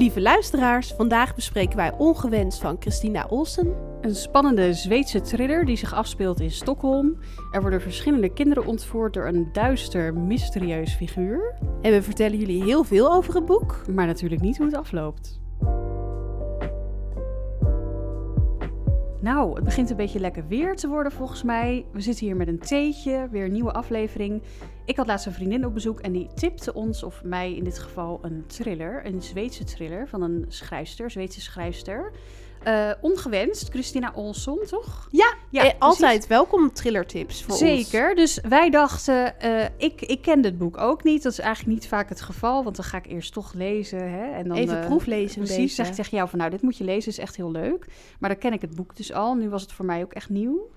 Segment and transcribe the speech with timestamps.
[0.00, 3.74] Lieve luisteraars, vandaag bespreken wij Ongewenst van Christina Olsen.
[4.00, 7.18] Een spannende Zweedse thriller die zich afspeelt in Stockholm.
[7.52, 11.54] Er worden verschillende kinderen ontvoerd door een duister, mysterieus figuur.
[11.82, 13.82] En we vertellen jullie heel veel over het boek.
[13.94, 15.40] Maar natuurlijk niet hoe het afloopt.
[19.20, 21.86] Nou, het begint een beetje lekker weer te worden volgens mij.
[21.92, 24.42] We zitten hier met een theetje, weer een nieuwe aflevering.
[24.90, 27.78] Ik had laatst een vriendin op bezoek en die tipte ons, of mij in dit
[27.78, 29.06] geval, een thriller.
[29.06, 32.12] Een Zweedse thriller van een schrijfster, Zweedse schrijfster.
[32.66, 35.08] Uh, ongewenst, Christina Olsson, toch?
[35.10, 37.76] Ja, ja eh, altijd welkom thrillertips voor Zeker.
[37.76, 37.88] ons.
[37.90, 38.14] Zeker.
[38.14, 41.22] Dus wij dachten, uh, ik, ik ken dit boek ook niet.
[41.22, 44.10] Dat is eigenlijk niet vaak het geval, want dan ga ik eerst toch lezen.
[44.10, 45.74] Hè, en dan, Even proeflezen Precies, beetje.
[45.74, 47.86] zeg ik tegen jou van nou, dit moet je lezen, is echt heel leuk.
[48.18, 49.34] Maar dan ken ik het boek dus al.
[49.34, 50.70] Nu was het voor mij ook echt nieuw.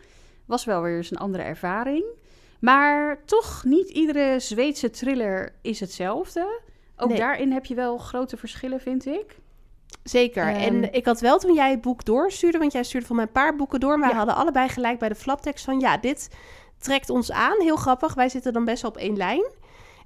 [0.45, 2.03] Was wel weer eens een andere ervaring.
[2.64, 6.61] Maar toch, niet iedere Zweedse thriller is hetzelfde.
[6.97, 7.17] Ook Nee.
[7.17, 9.38] daarin heb je wel grote verschillen, vind ik.
[10.03, 10.47] Zeker.
[10.47, 10.61] Ehm.
[10.61, 13.31] en ik had wel toen jij het boek doorstuurde, want jij stuurde van mij een
[13.31, 14.00] paar boeken door.
[14.00, 16.30] Maar we hadden allebei gelijk bij de flaptekst van ja, dit
[16.78, 17.61] trekt ons aan.
[17.61, 18.14] Heel grappig.
[18.14, 19.52] Wij zitten dan best wel op één lijn.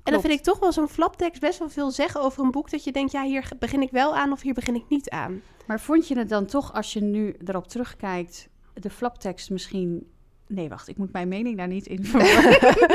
[0.03, 2.69] En dan vind ik toch wel zo'n flaptekst best wel veel zeggen over een boek.
[2.69, 5.41] Dat je denkt, ja, hier begin ik wel aan of hier begin ik niet aan.
[5.65, 10.15] Maar vond je het dan toch, als je nu erop terugkijkt, de flaptekst misschien...
[10.47, 12.59] Nee, wacht, ik moet mijn mening daar niet in verwoorden.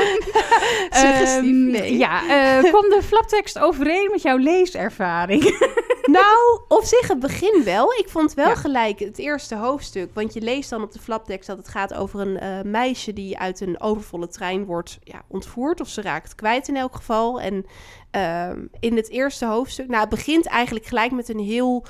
[0.89, 1.97] Ehm, nee.
[1.97, 2.19] Ja,
[2.69, 5.71] kwam de flaptekst overeen met jouw leeservaring?
[6.03, 7.93] Nou, op zich het begin wel.
[7.93, 8.55] Ik vond wel Ja.
[8.55, 10.09] gelijk het eerste hoofdstuk.
[10.13, 13.37] Want je leest dan op de flaptekst dat het gaat over een eh, meisje die
[13.39, 15.81] uit een overvolle trein wordt ja, ontvoerd.
[15.81, 17.41] Of ze raakt kwijt in elk geval.
[17.41, 17.65] En
[18.11, 21.85] ehm, in het eerste hoofdstuk, nou het begint eigenlijk gelijk met een heel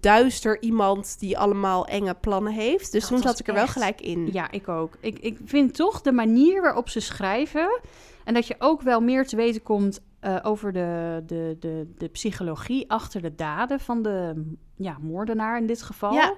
[0.00, 2.92] duister iemand die allemaal enge plannen heeft.
[2.92, 4.28] Dus Dat toen zat ik er wel gelijk in.
[4.32, 4.96] Ja, ik ook.
[5.00, 7.80] Ik, ik vind toch de manier waarop ze schrijven...
[8.24, 12.08] en dat je ook wel meer te weten komt eh, over de, de, de, de
[12.08, 14.44] psychologie achter de daden van de
[14.76, 16.12] ja, moordenaar in dit geval.
[16.12, 16.34] Ja.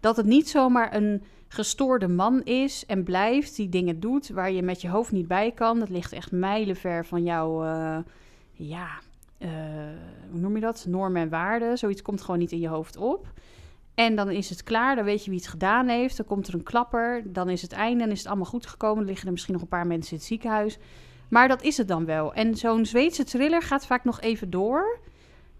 [0.00, 4.62] Dat het niet zomaar een gestoorde man is en blijft die dingen doet waar je
[4.62, 5.78] met je hoofd niet bij kan.
[5.78, 7.98] Dat ligt echt mijlenver van jouw, eh,
[8.52, 8.88] ja,
[9.38, 9.50] eh,
[10.30, 10.86] hoe noem je dat?
[10.88, 11.78] Normen en waarden.
[11.78, 13.32] Zoiets komt gewoon niet in je hoofd op.
[13.94, 16.16] En dan is het klaar, dan weet je wie het gedaan heeft.
[16.16, 18.96] Dan komt er een klapper, dan is het einde en is het allemaal goed gekomen.
[18.96, 20.78] Dan liggen er misschien nog een paar mensen in het ziekenhuis.
[21.28, 22.34] Maar dat is het dan wel.
[22.34, 24.98] En zo'n Zweedse thriller gaat vaak nog even door.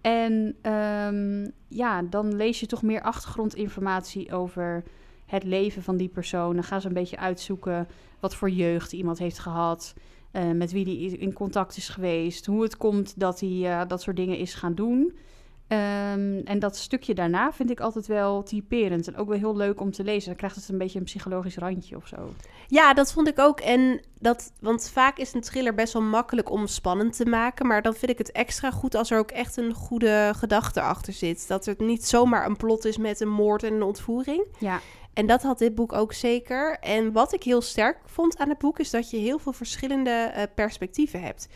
[0.01, 4.83] En ehm, ja, dan lees je toch meer achtergrondinformatie over
[5.25, 6.53] het leven van die persoon.
[6.53, 7.87] Dan gaan ze een beetje uitzoeken
[8.19, 9.93] wat voor jeugd iemand heeft gehad.
[10.35, 12.45] Eh, met wie die in contact is geweest.
[12.45, 15.17] Hoe het komt dat hij eh, dat soort dingen is gaan doen.
[15.67, 19.07] Ehm, en dat stukje daarna vind ik altijd wel typerend.
[19.07, 20.27] En ook wel heel leuk om te lezen.
[20.27, 22.33] Dan krijgt het een beetje een psychologisch randje of zo.
[22.67, 23.59] Ja, dat vond ik ook.
[23.59, 27.67] En dat, want vaak is een thriller best wel makkelijk om spannend te maken.
[27.67, 31.13] Maar dan vind ik het extra goed als er ook echt een goede gedachte achter
[31.13, 31.47] zit.
[31.47, 34.45] Dat het niet zomaar een plot is met een moord en een ontvoering.
[34.59, 34.79] Ja,
[35.15, 36.77] En dat had dit boek ook zeker.
[36.79, 40.09] En wat ik heel sterk vond aan het boek is dat je heel veel verschillende
[40.09, 41.47] eh, perspectieven hebt.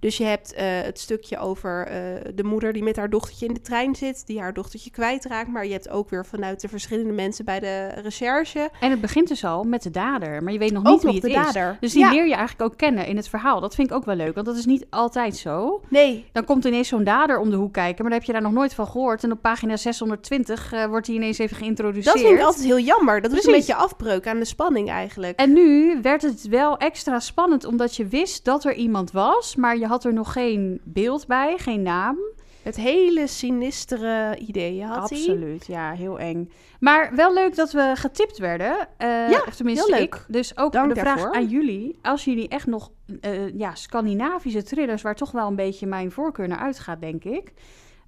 [0.00, 3.54] Dus je hebt eh, het stukje over eh, de moeder die met haar dochtertje in
[3.54, 5.48] de trein zit, die haar dochtertje kwijtraakt.
[5.48, 9.28] Maar je hebt ook weer vanuit de verschillende mensen bij de recherche en het begint
[9.28, 10.42] dus al met de dader.
[10.42, 11.52] Maar je weet nog ook niet nog wie de het is.
[11.52, 11.76] dader.
[11.80, 13.60] Dus die ja, leer je eigenlijk ook kennen in het verhaal.
[13.60, 15.80] Dat vind ik ook wel leuk, want dat is niet altijd zo.
[15.88, 18.42] nee, Dan komt ineens zo'n dader om de hoek kijken, maar daar heb je daar
[18.42, 19.24] nog nooit van gehoord.
[19.24, 22.14] En op pagina 620 eh, wordt hij ineens even geïntroduceerd.
[22.14, 23.20] dat vind ik altijd heel jammer.
[23.20, 25.38] Dat is een beetje afbreuk aan de spanning eigenlijk.
[25.38, 29.78] En nu werd het wel extra spannend, omdat je wist dat er iemand was, maar
[29.78, 32.16] je had er nog geen beeld bij, geen naam.
[32.62, 35.18] Het hele sinistere ideeën had hij.
[35.18, 36.50] Absoluut, ja, heel eng.
[36.80, 38.88] Maar wel leuk dat we getipt werden.
[38.96, 40.14] eh, Ja, of tenminste heel leuk.
[40.14, 40.24] ik.
[40.28, 41.98] Dus ook Dank de vraag aan jullie.
[42.02, 45.02] Als jullie echt nog eh, ja, Scandinavische thrillers...
[45.02, 47.52] waar toch wel een beetje mijn voorkeur naar uitgaat, denk ik.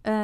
[0.02, 0.14] eh,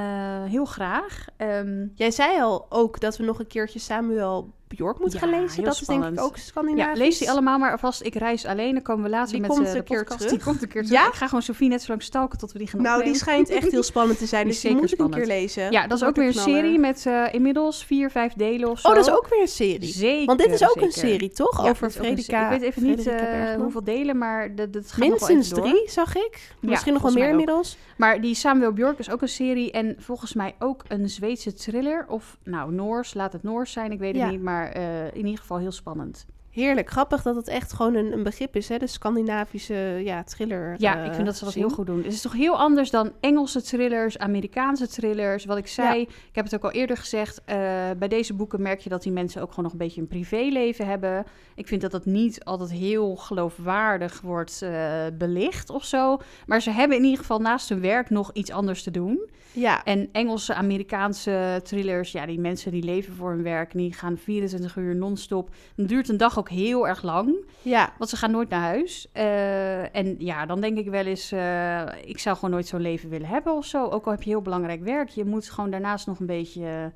[0.44, 1.24] heel graag.
[1.36, 5.40] Ehm, Jij zei al ook dat we nog een keertje Samuel Bjork moeten Ja, gaan
[5.40, 5.64] lezen.
[5.64, 6.20] Dat is denk ik spannend.
[6.20, 6.98] ook Scandinavisch.
[6.98, 8.02] ja, lees die allemaal maar alvast.
[8.04, 8.72] Ik reis alleen.
[8.72, 10.20] Dan komen we later Die met komt eh, de een keer podcast.
[10.20, 10.34] terug.
[10.36, 11.00] Die komt een keer terug.
[11.00, 11.08] Ja?
[11.08, 13.48] Ik ga gewoon Sofie net zo lang stalken tot we die gaan Nou, die schijnt
[13.48, 14.42] echt heel spannend te zijn.
[14.44, 15.40] Die Dus die moet ik een keer spannend.
[15.40, 15.70] lezen.
[15.72, 18.88] Ja, dat is ook weer een serie met eh, inmiddels vier, vijf delen of zo.
[18.88, 19.88] Oh, dat is ook weer een serie.
[19.92, 21.62] Zeker, Want dit is ook een serie, toch?
[21.64, 22.10] Ja, Over serie.
[22.24, 26.52] Ik weet even niet eh, hoeveel delen, maar dat, gaat Minstens drie, zag ik.
[26.60, 27.76] Misschien nog wel meer inmiddels.
[27.96, 32.04] Maar die Samuel Björk is ook een serie en volgens mij ook een Zweedse thriller.
[32.08, 34.42] Of nou, Noors, laat het Noors zijn, ik weet het niet.
[34.42, 36.26] Maar eh, in ieder geval heel spannend.
[36.54, 36.90] Heerlijk.
[36.90, 38.78] Grappig dat het echt gewoon een, een begrip is, hè?
[38.78, 39.74] De Scandinavische
[40.04, 40.74] ja, thriller.
[40.78, 41.96] Ja, eh, ik vind dat ze dat heel goed doen.
[42.02, 45.44] Het is toch heel anders dan Engelse thrillers, Amerikaanse thrillers.
[45.44, 46.04] Wat ik zei, Ja.
[46.04, 47.42] ik heb het ook al eerder gezegd.
[47.44, 47.56] eh,
[47.98, 50.86] bij deze boeken merk je dat die mensen ook gewoon nog een beetje een privéleven
[50.86, 51.24] hebben.
[51.54, 56.18] Ik vind dat dat niet altijd heel geloofwaardig wordt eh, belicht of zo.
[56.46, 59.30] Maar ze hebben in ieder geval naast hun werk nog iets anders te doen.
[59.52, 63.72] Ja, En Engelse, Amerikaanse thrillers, ja, die mensen die leven voor hun werk.
[63.72, 65.50] en Die gaan 24 uur non-stop.
[65.76, 67.34] Dan duurt een dag ook heel erg lang.
[67.62, 67.92] ja.
[67.98, 69.08] Want ze gaan nooit naar huis.
[69.12, 73.08] Eh, en ja, dan denk ik wel eens, eh, ik zou gewoon nooit zo'n leven
[73.08, 73.88] willen hebben of zo.
[73.88, 75.08] Ook al heb je heel belangrijk werk.
[75.08, 76.92] Je moet gewoon daarnaast nog een beetje,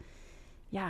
[0.69, 0.87] ja,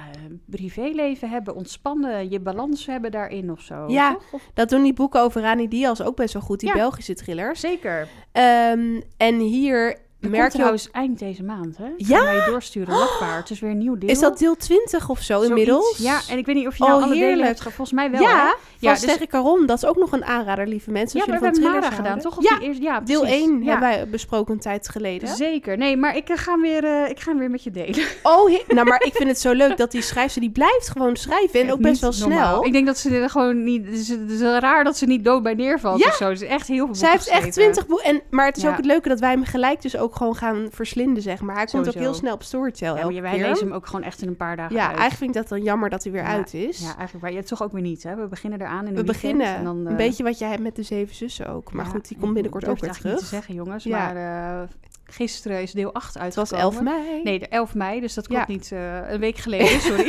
[0.47, 3.85] privéleven hebben, ontspannen, je balans hebben daarin of zo.
[3.89, 4.17] Ja.
[4.31, 4.41] toch?
[4.55, 6.75] Dat doen die boeken over Rani Diaz ook best wel goed, die Ja.
[6.75, 7.61] Belgische thrillers.
[7.61, 8.09] zeker.
[8.33, 11.89] Ehm, en hier Merk je trouwens eind deze maand, hè?
[11.97, 12.23] Ja?
[12.25, 13.37] Wij je doorsturen, Lakbaar.
[13.37, 14.09] Het is weer een nieuw deel.
[14.09, 15.49] Is dat deel 20 of zo Zoiets.
[15.49, 15.99] inmiddels?
[15.99, 17.47] Ja, en ik weet niet of je nou Oh, alle delen heerlijk.
[17.49, 19.67] hebt ge- Volgens mij wel, ja, Ja, dus- Caron.
[19.67, 21.19] Dat is ook nog een aanrader, lieve mensen.
[21.19, 22.23] Ja, we hebben Mara gedaan, houden.
[22.23, 22.37] toch?
[22.39, 22.45] Of
[22.81, 23.41] Ja, deel precies.
[23.43, 23.71] 1 Ja.
[23.71, 25.29] hebben wij besproken een tijd geleden.
[25.29, 25.77] Zeker.
[25.77, 28.05] Nee, maar ik eh, ga weer, eh, ik ga hem weer met je delen.
[28.23, 31.17] Oh, he- nou, maar ik vind het zo leuk dat die schrijfster, die blijft gewoon
[31.17, 31.61] schrijven.
[31.61, 32.49] En ook best wel normaal.
[32.57, 32.65] snel.
[32.65, 33.87] Ik denk dat ze er gewoon niet...
[33.87, 33.95] Het
[34.31, 36.07] is, raar dat ze niet dood bij neervalt Ja.
[36.09, 36.29] of zo.
[36.29, 37.73] Het is echt heel veel Zij heeft echt geschreven.
[37.73, 38.07] 20 boeken.
[38.07, 40.69] En, maar het is ook het leuke dat wij hem gelijk dus ook gewoon gaan
[40.71, 41.55] verslinden, zeg maar.
[41.57, 43.49] Hij komt ook heel snel op Storytel Ja, maar wij keer.
[43.49, 44.97] lezen hem ook gewoon echt in een paar dagen Ja, uit.
[44.99, 46.79] eigenlijk vind ik dat dan jammer dat hij weer Ja, uit is.
[46.79, 47.21] Ja, eigenlijk.
[47.21, 48.17] Maar je toch ook weer niet, hè?
[48.17, 49.47] We beginnen eraan in een We beginnen.
[49.47, 51.73] En dan, een eh, beetje wat jij hebt met de Zeven Zussen ook.
[51.73, 53.13] Maar goed, die ik komt binnenkort ook weer terug.
[53.13, 53.85] niet te zeggen, jongens.
[53.85, 53.99] Ja.
[54.13, 54.17] Maar
[54.63, 54.69] eh,
[55.11, 56.51] gisteren is deel 8 Het uitgekomen.
[56.51, 57.23] was 11 mei.
[57.23, 58.53] Nee, de 11 mei, dus dat klopt Ja.
[58.55, 58.73] niet.
[58.73, 60.07] eh, een week geleden, sorry.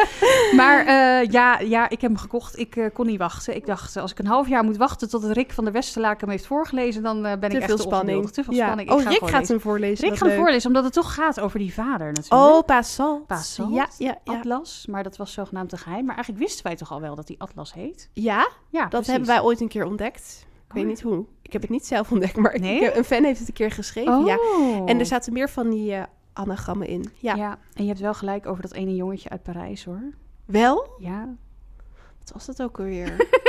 [0.60, 2.58] maar eh, ja, ja, ik heb hem gekocht.
[2.58, 3.56] Ik eh, kon niet wachten.
[3.56, 6.30] Ik dacht, als ik een half jaar moet wachten tot Rick van der Westerlaken hem
[6.30, 8.30] heeft voorgelezen, dan ben Te ik echt veel te spanning.
[8.30, 8.64] Te veel Ja.
[8.64, 8.88] spanning.
[8.90, 10.08] Ik Oh, ga Rick gaat hem voorlezen.
[10.08, 12.52] Rick gaat hem voorlezen, omdat het toch gaat over die vader natuurlijk.
[12.54, 13.26] Oh, Passant.
[13.26, 13.74] Passant?
[13.74, 14.32] Ja, ja, ja.
[14.38, 16.04] Atlas, maar dat was zogenaamd te geheim.
[16.04, 18.10] Maar eigenlijk wisten wij toch al wel dat hij Atlas heet?
[18.12, 19.06] Ja, Ja, dat precies.
[19.10, 20.46] hebben wij ooit een keer ontdekt.
[20.74, 20.88] Ik weet Oh.
[20.88, 21.24] niet hoe.
[21.42, 22.74] Ik heb het niet zelf ontdekt, maar ik- Nee?
[22.76, 24.14] ik heb- een fan heeft het een keer geschreven.
[24.18, 24.26] Oh.
[24.26, 24.38] Ja.
[24.86, 26.02] En er zaten meer van die eh,
[26.32, 27.04] anagrammen in.
[27.18, 27.34] Ja.
[27.34, 27.58] Ja.
[27.74, 30.02] en je hebt wel gelijk over dat ene jongetje uit Parijs, hoor.
[30.44, 30.88] Wel?
[30.98, 31.34] Ja.
[32.18, 33.16] Wat was dat ook alweer?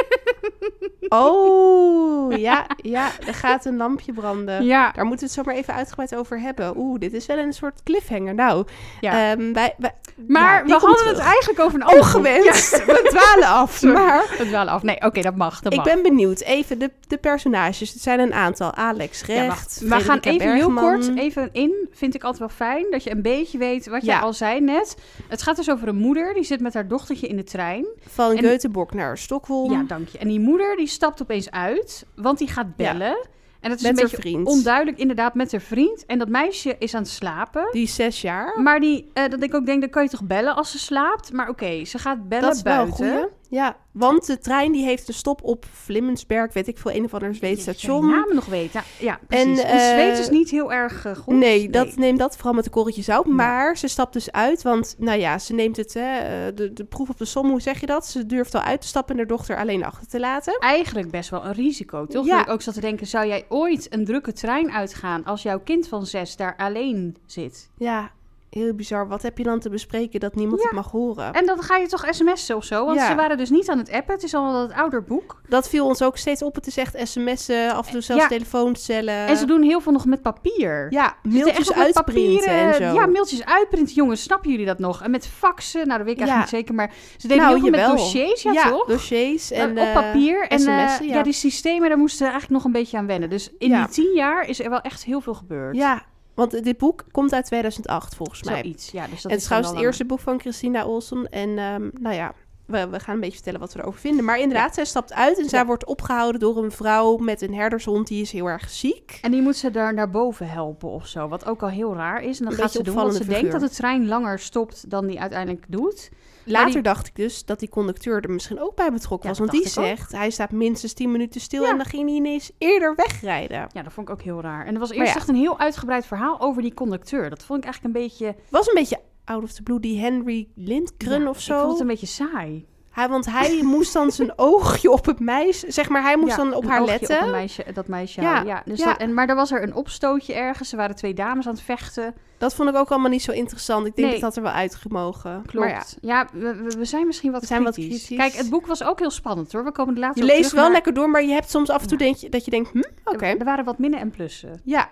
[1.07, 3.12] oh, ja, ja.
[3.27, 4.63] Er gaat een lampje branden.
[4.65, 4.92] Ja.
[4.92, 6.77] Daar moeten we het zo maar even uitgebreid over hebben.
[6.77, 8.33] Oeh, dit is wel een soort cliffhanger.
[8.33, 8.65] Nou,
[9.01, 9.31] ja.
[9.31, 9.92] ehm, wij, wij,
[10.27, 11.98] maar ja, we hadden het eigenlijk over een.
[11.98, 12.86] Ongewenst.
[12.86, 13.75] We dwalen af.
[13.77, 13.94] Sorry.
[13.95, 14.83] Maar Het wel af.
[14.83, 15.60] Nee, oké, dat mag.
[15.62, 15.88] Dat ik mag.
[15.88, 16.42] ben benieuwd.
[16.42, 17.94] Even de, de personages.
[17.94, 18.74] Het zijn een aantal.
[18.74, 19.80] Alex Ja, Recht, wacht.
[19.80, 20.83] We gaan even heel Bergman.
[20.83, 21.88] kort even in.
[21.92, 24.15] Vind ik altijd wel fijn dat je een beetje weet wat Ja.
[24.18, 24.95] je al zei net.
[25.27, 27.86] Het gaat dus over een moeder die zit met haar dochtertje in de trein.
[28.07, 29.71] Van En- Göteborg naar Stockholm.
[29.71, 30.18] Ja, dank je.
[30.18, 33.27] En die moeder die stapt opeens uit, want die gaat bellen.
[33.59, 34.47] En dat is Met een beetje vriend.
[34.47, 36.05] onduidelijk, inderdaad, met haar vriend.
[36.05, 37.67] En dat meisje is aan het slapen.
[37.71, 38.61] Die is zes jaar.
[38.61, 41.31] Maar die, eh, dat ik ook denk, dan kan je toch bellen als ze slaapt?
[41.31, 42.95] Maar oké, ze gaat bellen dat is wel buiten.
[43.07, 43.25] goeie.
[43.53, 46.53] Ja, want de trein die heeft een stop op Flimmensberg.
[46.53, 48.05] Weet ik veel, een of ander Zweeds station.
[48.05, 48.81] Je namen nog weten.
[49.00, 49.59] Ja, ja precies.
[49.59, 51.35] En, En, eh, Zweeds is niet heel erg eh, goed.
[51.35, 53.25] Nee, dat, neem dat vooral met de korretjes zout.
[53.25, 53.33] Ja.
[53.33, 56.83] Maar ze stapt dus uit, want nou ja, ze neemt het, hè, eh, de, de
[56.83, 58.05] proef op de som, hoe zeg je dat?
[58.05, 60.57] Ze durft al uit te stappen en haar dochter alleen achter te laten.
[60.59, 62.25] Eigenlijk best wel een risico, toch?
[62.25, 62.38] Ja.
[62.38, 65.59] Dat ik ook zat te denken, zou jij ooit een drukke trein uitgaan als jouw
[65.59, 67.69] kind van zes daar alleen zit?
[67.77, 68.11] Ja,
[68.53, 69.07] heel bizar.
[69.07, 70.65] Wat heb je dan te bespreken dat niemand Ja.
[70.67, 71.33] het mag horen?
[71.33, 72.85] En dan ga je toch sms'en of zo?
[72.85, 73.07] Want Ja.
[73.09, 74.13] ze waren dus niet aan het appen.
[74.13, 75.41] Het is al het ouder boek.
[75.47, 76.55] Dat viel ons ook steeds op.
[76.55, 78.27] Het is echt sms'en, af en toe zelfs Ja.
[78.27, 79.27] telefooncellen.
[79.27, 80.88] en ze doen heel veel nog met papier.
[80.89, 82.83] ja, mailtjes uitprinten en zo.
[82.83, 83.94] Ja, mailtjes uitprinten.
[83.95, 85.01] Jongens, snappen jullie dat nog?
[85.03, 86.75] En met faxen, nou dat weet ik eigenlijk niet zeker.
[86.75, 88.86] Maar ze deden Nou, heel veel met dossiers, ja, toch?
[88.88, 90.48] dossiers en op eh, papier.
[90.48, 91.24] En eh, sms'en, ja.
[91.24, 93.29] die systemen, daar moesten we eigenlijk nog een beetje aan wennen.
[93.29, 95.75] Dus in die tien jaar is er wel echt heel veel gebeurd.
[95.75, 96.03] Ja,
[96.34, 98.62] want dit boek komt uit 2008 volgens mij.
[98.62, 99.08] Zoiets, ja.
[99.08, 101.30] Dus dat en het is trouwens het eerste boek van Christina Olsen.
[101.30, 102.34] En ehm, nou ja,
[102.66, 104.25] we, we gaan een beetje vertellen wat we erover vinden.
[104.25, 108.08] Maar inderdaad, zij stapt uit en zij wordt opgehouden door een vrouw met een herdershond.
[108.08, 109.20] Die is heel erg ziek.
[109.22, 111.28] En die moet ze daar naar boven helpen of zo.
[111.28, 112.40] Wat ook al heel raar is.
[112.40, 115.08] En dan Een gaat ze doen, want ze denkt dat de trein langer stopt dan
[115.08, 116.10] die uiteindelijk doet.
[116.45, 119.39] Later die- dacht ik dus dat die conducteur er misschien ook bij betrokken Ja, was.
[119.39, 119.85] Want die ook.
[119.88, 121.69] zegt, hij staat minstens 10 minuten stil Ja.
[121.69, 123.67] en dan ging hij ineens eerder wegrijden.
[123.73, 124.65] Ja, dat vond ik ook heel raar.
[124.65, 125.17] En er was eerst ja.
[125.19, 127.29] echt een heel uitgebreid verhaal over die conducteur.
[127.29, 128.35] Dat vond ik eigenlijk een beetje...
[128.50, 131.53] Was een beetje out of the blue, die Henry Lindgren of zo.
[131.53, 132.65] Ik vond het een beetje saai.
[132.91, 136.43] Hij, want hij moest dan zijn oogje op het meisje, zeg maar, hij moest Ja,
[136.43, 137.23] dan op haar letten.
[137.23, 138.41] Op meisje, dat meisje Ja.
[138.41, 138.85] Ja, dus ja.
[138.85, 140.71] Dat, en, maar er was er een opstootje ergens.
[140.71, 142.13] Er waren twee dames aan het vechten.
[142.38, 143.86] Dat vond ik ook allemaal niet zo interessant.
[143.88, 144.20] Ik denk Nee.
[144.20, 145.42] dat dat er wel uitgemogen.
[145.46, 145.54] Klopt.
[145.68, 148.08] Maar ja, ja, we, we- zijn misschien wat We zijn wat kritisch.
[148.08, 149.63] Kijk, het boek was ook heel spannend hoor.
[149.63, 151.70] We komen er later je leest terug, wel maar lekker door, maar je hebt soms
[151.70, 152.04] af en toe Ja.
[152.06, 153.25] denk je, dat je denkt, hm, oké.
[153.25, 154.62] Er, er waren wat minnen en plussen.
[154.63, 154.90] Ja,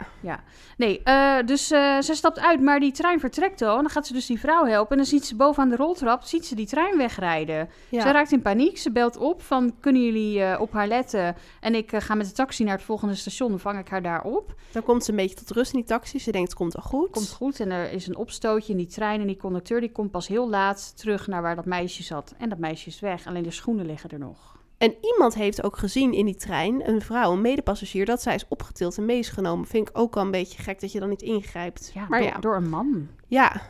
[0.78, 3.76] Nee, eh, dus eh, ze stapt uit, maar die trein vertrekt dan.
[3.82, 4.92] Dan gaat ze dus die vrouw helpen.
[4.92, 7.70] En dan ziet ze bovenaan de roltrap, ziet ze die trein wegrijden.
[7.90, 8.02] ja.
[8.02, 8.78] Ze raakt in paniek.
[8.78, 11.36] Ze belt op van, kunnen jullie eh, op haar letten?
[11.60, 13.50] En ik ga met de taxi naar het volgende station.
[13.50, 14.54] Dan vang ik haar daar op.
[14.72, 16.20] dan komt ze een beetje tot rust in die taxi.
[16.20, 17.10] Ze denkt, het komt wel goed.
[17.12, 17.60] Komt goed.
[17.60, 19.22] En er is een opstootje in die trein.
[19.22, 22.34] En die conducteur die komt pas heel laat terug naar waar dat meisje zat.
[22.38, 23.28] En dat meisje is weg.
[23.28, 24.60] Alleen de schoenen liggen er nog.
[24.78, 28.46] En iemand heeft ook gezien in die trein, een vrouw, een medepassagier, dat zij is
[28.48, 29.68] opgetild en mee is genomen.
[29.68, 31.92] Vind ik ook al een beetje gek dat je dan niet ingrijpt.
[31.94, 33.08] Ja, maar door, ja, door een man.
[33.28, 33.62] ja,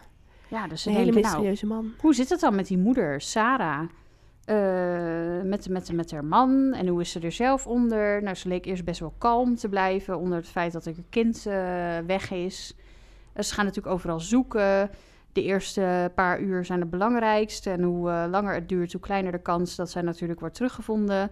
[0.47, 1.93] Ja, dus een hele nou, mysterieuze man.
[1.99, 3.89] Hoe zit het dan met die moeder, Sarah?
[4.45, 8.23] Eh, met, met, met haar man en hoe is ze er zelf onder?
[8.23, 11.45] Nou, ze leek eerst best wel kalm te blijven onder het feit dat een kind
[11.45, 11.53] eh,
[12.05, 12.75] weg is.
[13.33, 14.89] Eh, ze gaan natuurlijk overal zoeken.
[15.33, 17.69] De eerste paar uur zijn het belangrijkste.
[17.69, 21.31] En hoe eh, langer het duurt, hoe kleiner de kans dat zij natuurlijk wordt teruggevonden.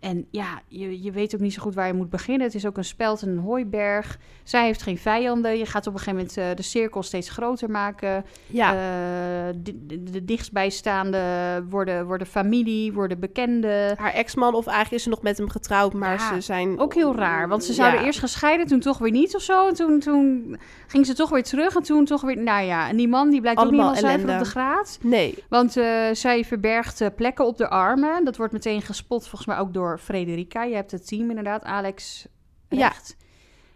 [0.00, 2.46] En ja, je, je weet ook niet zo goed waar je moet beginnen.
[2.46, 4.18] Het is ook een speld en een hooiberg.
[4.42, 5.58] Zij heeft geen vijanden.
[5.58, 8.24] Je gaat op een gegeven moment eh, de cirkel steeds groter maken.
[8.46, 11.20] Ja, Eh, de, de, de dichtstbijstaande
[11.68, 13.96] worden, worden familie, worden bekenden.
[13.98, 16.78] haar ex-man, of eigenlijk is ze nog met hem getrouwd, maar Ja, ze zijn...
[16.78, 18.06] Ook heel raar, want ze zouden Ja.
[18.06, 19.68] eerst gescheiden, toen toch weer niet of zo.
[19.68, 22.36] En toen, toen ging ze toch weer terug en toen toch weer...
[22.38, 24.98] Nou ja, en die man die blijkt ook Allemaal niet helemaal zuiver op de graad.
[25.02, 28.24] Nee, Want eh, zij verbergt plekken op de armen.
[28.24, 30.62] Dat wordt meteen gespot, volgens mij ook door Frederica.
[30.64, 32.26] Je hebt het team inderdaad, Alex
[32.68, 32.88] Ja.
[32.88, 33.16] Recht.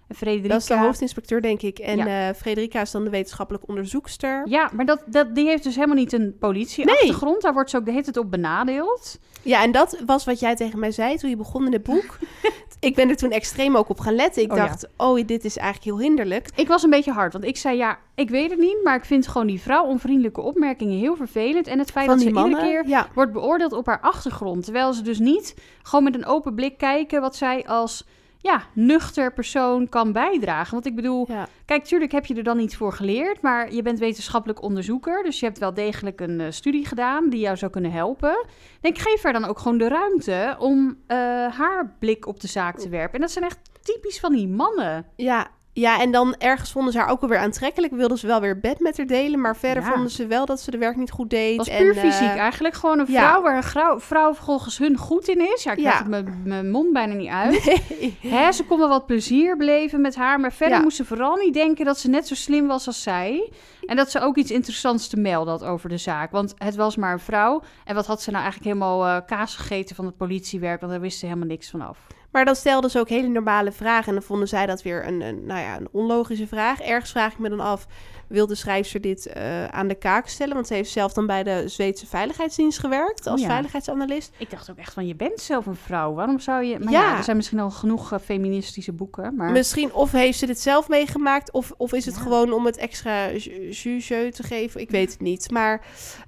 [0.08, 0.48] En Frederica...
[0.48, 1.78] dat is de hoofdinspecteur, denk ik.
[1.78, 2.28] En Ja.
[2.28, 4.48] eh Frederica is dan de wetenschappelijk onderzoekster.
[4.48, 7.42] Ja, maar dat, dat, die heeft dus helemaal niet een politieachtergrond.
[7.42, 9.18] Daar wordt ze ook de hele tijd op benadeeld.
[9.42, 12.18] Ja, en dat was wat jij tegen mij zei toen je begon in het boek.
[12.84, 14.42] ik ben er toen extreem ook op gaan letten.
[14.42, 14.66] Ik Oh ja.
[14.66, 16.48] dacht, oh, dit is eigenlijk heel hinderlijk.
[16.54, 19.04] Ik was een beetje hard, want ik zei ja, ik weet het niet, maar ik
[19.04, 21.66] vind gewoon die vrouw onvriendelijke opmerkingen heel vervelend.
[21.66, 22.58] En het feit Van dat ze mannen.
[22.60, 24.64] iedere keer Ja, wordt beoordeeld op haar achtergrond.
[24.64, 28.04] Terwijl ze dus niet gewoon met een open blik kijken wat zij als
[28.42, 30.72] ja, nuchter persoon kan bijdragen.
[30.72, 31.46] Want ik bedoel, ja.
[31.64, 35.22] kijk, tuurlijk heb je er dan iets voor geleerd, maar je bent wetenschappelijk onderzoeker.
[35.22, 38.46] Dus je hebt wel degelijk een eh, studie gedaan die jou zou kunnen helpen.
[38.80, 41.16] Denk, geef haar dan ook gewoon de ruimte om eh,
[41.56, 43.14] haar blik op de zaak te werpen.
[43.14, 45.06] En dat zijn echt typisch van die mannen.
[45.16, 47.92] Ja, ja, en dan ergens vonden ze haar ook alweer aantrekkelijk.
[47.92, 49.40] Wilden ze wel weer bed met haar delen.
[49.40, 49.88] Maar verder Ja.
[49.92, 51.58] vonden ze wel dat ze de werk niet goed deed.
[51.58, 52.74] Het was puur eh, fysiek eigenlijk.
[52.74, 53.28] Gewoon een ja.
[53.28, 55.62] vrouw waar een vrouw volgens hun goed in is.
[55.62, 55.82] Ja, ik Ja.
[55.84, 57.64] krijg het mijn- mijn mond bijna niet uit.
[58.00, 58.16] nee.
[58.20, 60.40] Hè, ze kon wel wat plezier beleven met haar.
[60.40, 63.52] Maar verder moest ze vooral niet denken dat ze net zo slim was als zij.
[63.86, 66.30] En dat ze ook iets interessants te melden had over de zaak.
[66.30, 67.62] Want het was maar een vrouw.
[67.84, 70.80] En wat had ze nou eigenlijk helemaal eh, kaas gegeten van het politiewerk?
[70.80, 71.98] Want daar wist ze helemaal niks van af.
[72.32, 74.06] Maar dan stelden ze ook hele normale vragen.
[74.08, 76.80] En dan vonden zij dat weer een, een, nou ja, een onlogische vraag.
[76.80, 77.86] Ergens vraag ik me dan af,
[78.28, 80.54] wil de schrijfster dit eh, aan de kaak stellen?
[80.54, 83.52] Want ze heeft zelf dan bij de Zweedse Veiligheidsdienst gewerkt als Oh ja.
[83.52, 84.32] veiligheidsanalist.
[84.38, 86.14] Ik dacht ook echt van, je bent zelf een vrouw.
[86.14, 86.78] Waarom zou je...
[86.78, 87.16] Maar ja, Ja.
[87.16, 89.36] er zijn misschien al genoeg eh, feministische boeken.
[89.36, 89.50] Maar...
[89.50, 93.28] Misschien of heeft ze dit zelf meegemaakt, of, of is het gewoon om het extra
[93.30, 94.80] ju- juge te geven.
[94.80, 95.50] Ik weet het niet.
[95.50, 95.84] Maar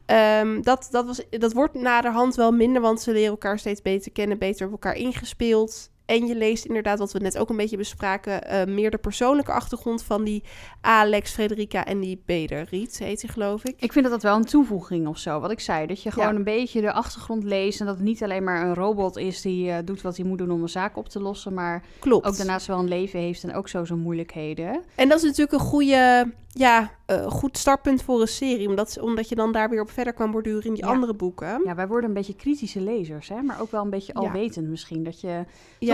[0.06, 4.12] ehm, dat, dat, was, dat wordt naderhand wel minder, want ze leren elkaar steeds beter
[4.12, 5.92] kennen, beter op elkaar ingespeeld.
[6.06, 9.52] En je leest inderdaad, wat we net ook een beetje bespraken, eh, meer de persoonlijke
[9.52, 10.42] achtergrond van die
[10.80, 12.66] Alex, Frederica en die Beder.
[12.70, 13.75] Riet heet hij, geloof ik.
[13.78, 15.40] Ik vind dat dat wel een toevoeging of zo.
[15.40, 16.34] Wat ik zei, dat je gewoon Ja.
[16.34, 17.80] een beetje de achtergrond leest...
[17.80, 20.38] en dat het niet alleen maar een robot is die eh, doet wat hij moet
[20.38, 21.54] doen om een zaak op te lossen...
[21.54, 22.26] maar Klopt.
[22.26, 24.82] ook daarnaast wel een leven heeft en ook zo zijn moeilijkheden.
[24.94, 29.28] En dat is natuurlijk een goede, ja, eh, goed startpunt voor een serie, omdat, omdat
[29.28, 30.90] je dan daar weer op verder kan borduren in die Ja.
[30.90, 31.61] andere boeken.
[31.64, 33.42] Ja, wij worden een beetje kritische lezers, hè?
[33.42, 34.20] maar ook wel een beetje Ja.
[34.20, 35.04] alwetend misschien.
[35.04, 35.44] Dat je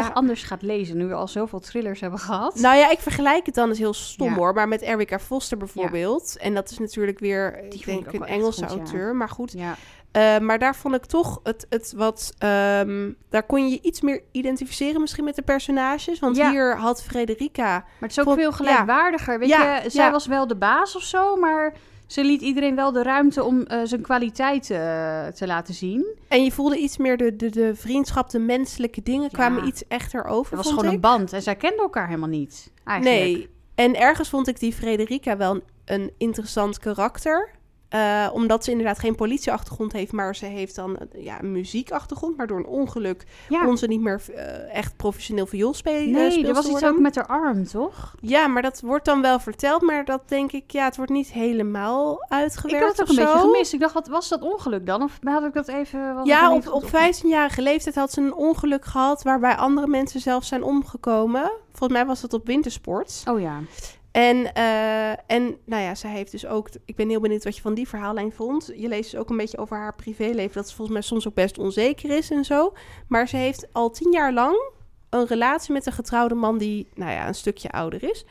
[0.00, 0.06] Ja.
[0.06, 2.54] toch anders gaat lezen nu we al zoveel thrillers hebben gehad.
[2.54, 4.34] Nou ja, ik vergelijk het dan eens heel stom Ja.
[4.34, 6.36] hoor, maar met Erica Foster bijvoorbeeld.
[6.40, 9.28] En dat is natuurlijk weer, ik vond ik denk, ook een Engelse goed, auteur, maar
[9.28, 9.52] goed.
[9.52, 9.74] ja.
[10.10, 14.00] Eh, maar daar vond ik toch het, het wat, ehm, daar kon je je iets
[14.00, 16.18] meer identificeren misschien met de personages.
[16.18, 16.50] Want Ja.
[16.50, 19.38] hier had Frederica, Maar het is ook Vond- veel gelijkwaardiger.
[19.38, 20.10] Weet Ja, je, zij ja.
[20.10, 21.72] was wel de baas of zo, maar
[22.12, 26.06] ze liet iedereen wel de ruimte om eh, zijn kwaliteit eh, te laten zien.
[26.28, 29.28] en je voelde iets meer de, de, de vriendschap, de menselijke dingen Ja.
[29.28, 30.94] kwamen iets echter over, Het was gewoon ik.
[30.94, 32.70] een band en zij kenden elkaar helemaal niet.
[32.84, 33.20] Eigenlijk.
[33.36, 37.50] Nee, en ergens vond ik die Frederica wel een, een interessant karakter.
[37.90, 42.36] Eh, omdat ze inderdaad geen politieachtergrond heeft, maar ze heeft dan eh, ja, een muziekachtergrond.
[42.36, 43.64] Maar door een ongeluk Ja.
[43.64, 46.10] kon ze niet meer eh, echt professioneel viool spelen.
[46.10, 48.14] Nee, er was iets ook met haar arm, toch?
[48.20, 49.82] Ja, maar dat wordt dan wel verteld.
[49.82, 52.82] Maar dat denk ik, ja, het wordt niet helemaal uitgewerkt.
[52.82, 53.72] Ik had het ook een beetje gemist.
[53.72, 55.02] Ik dacht, wat was dat ongeluk dan?
[55.02, 56.18] Of had ik dat even...
[56.18, 59.86] ik Ja, op, even op goed 15-jarige leeftijd had ze een ongeluk gehad waarbij andere
[59.86, 61.50] mensen zelf zijn omgekomen.
[61.72, 63.22] Volgens mij was dat op wintersport.
[63.28, 63.60] Oh ja.
[64.10, 66.68] En, eh, en nou ja, zij heeft dus ook...
[66.84, 68.70] Ik ben heel benieuwd wat je van die verhaallijn vond.
[68.76, 70.54] Je leest dus ook een beetje over haar privéleven...
[70.54, 72.72] dat ze volgens mij soms ook best onzeker is en zo.
[73.08, 74.70] Maar ze heeft al tien jaar lang
[75.10, 76.58] een relatie met een getrouwde man...
[76.58, 78.24] die, nou ja, een stukje ouder is.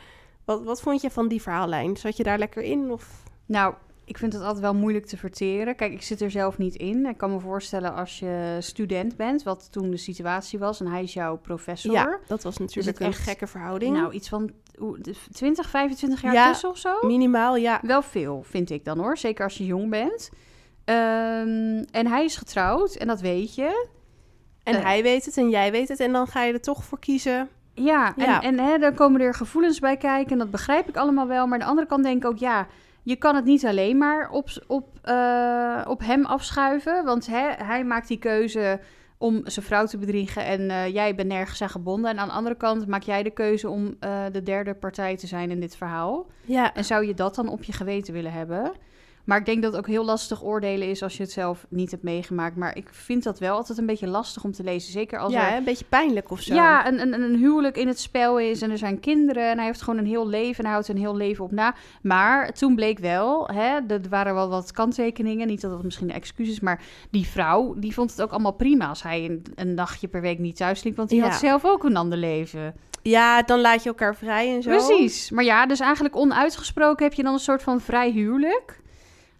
[0.46, 1.98] Wat, wat vond je van die verhaallijn?
[1.98, 2.92] Zat je daar lekker in?
[2.92, 3.24] Of...
[3.46, 3.74] Nou,
[4.06, 5.76] ik vind het altijd wel moeilijk te verteren.
[5.76, 7.06] Kijk, ik zit er zelf niet in.
[7.06, 11.04] Ik kan me voorstellen als je student bent, wat toen de situatie was, en hij
[11.04, 11.92] is jouw professor.
[11.92, 13.96] Ja, dat was natuurlijk een echt- gekke verhouding.
[13.96, 14.52] Nou, iets van
[15.32, 16.48] 20, 25 jaar Ja.
[16.52, 16.98] tussen of zo?
[17.02, 17.80] Minimaal, ja.
[17.82, 19.18] Wel veel, vind ik dan hoor.
[19.18, 20.30] Zeker als je jong bent.
[20.86, 23.88] Ehm, en hij is getrouwd en dat weet je.
[24.64, 24.84] En Eh.
[24.84, 26.00] hij weet het en jij weet het.
[26.00, 27.50] En dan ga je er toch voor kiezen.
[27.74, 28.42] Ja, en, Ja.
[28.42, 30.32] en hè, dan komen er gevoelens bij kijken.
[30.32, 31.46] En dat begrijp ik allemaal wel.
[31.46, 32.68] Maar aan de andere kant denk ik ook, ja,
[33.04, 37.06] je kan het niet alleen maar op, op, eh, op hem afschuiven.
[37.06, 38.80] Want hè, hij maakt die keuze
[39.22, 42.12] om zijn vrouw te bedriegen en eh, jij bent nergens aan gebonden.
[42.12, 45.28] En aan de andere kant maak jij de keuze om eh, de derde partij te
[45.28, 46.28] zijn in dit verhaal.
[46.46, 48.72] Ja, En zou je dat dan op je geweten willen hebben?
[49.24, 51.92] Maar ik denk dat het ook heel lastig oordelen is als je het zelf niet
[51.92, 52.56] hebt meegemaakt.
[52.56, 54.92] Maar ik vind dat wel altijd een beetje lastig om te lezen.
[54.92, 56.54] Zeker als ja er een beetje pijnlijk of zo.
[56.54, 59.66] ja, een, een, een huwelijk in het spel is en er zijn kinderen en hij
[59.66, 61.76] heeft gewoon een heel leven en hij houdt een heel leven op na.
[62.02, 66.16] Maar toen bleek wel, hè, er waren wel wat kanttekeningen, niet dat dat misschien een
[66.16, 69.74] excuus is, maar die vrouw, die vond het ook allemaal prima als hij een, een
[69.74, 71.30] nachtje per week niet thuis liep, want die Ja.
[71.30, 72.76] had zelf ook een ander leven.
[73.02, 74.70] Ja, dan laat je elkaar vrij en zo.
[74.70, 78.82] Precies, maar ja, dus eigenlijk onuitgesproken heb je dan een soort van vrij huwelijk.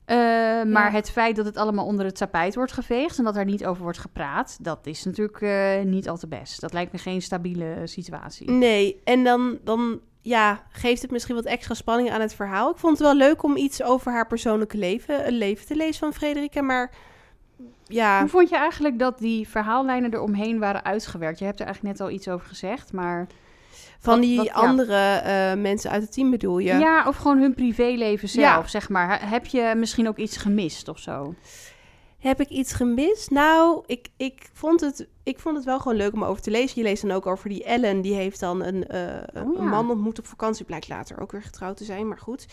[0.10, 3.46] Eh, maar het feit dat het allemaal onder het tapijt wordt geveegd en dat er
[3.46, 6.62] niet over wordt gepraat, dat is natuurlijk eh, niet al te best.
[6.62, 8.52] Dat lijkt me geen stabiele situatie.
[8.52, 12.72] Nee, en dan, dan ja, geeft het misschien wat extra spanning aan het verhaal.
[12.72, 16.00] Ik vond het wel leuk om iets over haar persoonlijke leven, een leven te lezen
[16.00, 16.62] van Frederika.
[16.62, 16.92] Maar
[17.86, 21.40] ja, Hoe vond je eigenlijk dat die verhaallijnen eromheen waren uitgewerkt?
[21.40, 23.28] Je hebt er eigenlijk net al iets over gezegd, maar...
[24.00, 24.52] van wat- die wat- ja.
[24.54, 26.74] andere eh, mensen uit het team bedoel je?
[26.74, 27.08] Ja.
[27.08, 28.68] of gewoon hun privéleven zelf, Ja.
[28.68, 29.30] zeg maar.
[29.30, 31.34] Heb je misschien ook iets gemist of zo?
[32.20, 33.30] Heb ik iets gemist?
[33.32, 36.82] Nou, ik, ik, vond het, ik vond het wel gewoon leuk om over te lezen.
[36.82, 38.02] Je leest dan ook over die Ellen.
[38.02, 39.02] Die heeft dan een, eh,
[39.44, 39.60] Oh ja.
[39.62, 40.66] een man ontmoet op vakantie.
[40.66, 42.46] Blijkt later ook weer getrouwd te zijn, maar goed.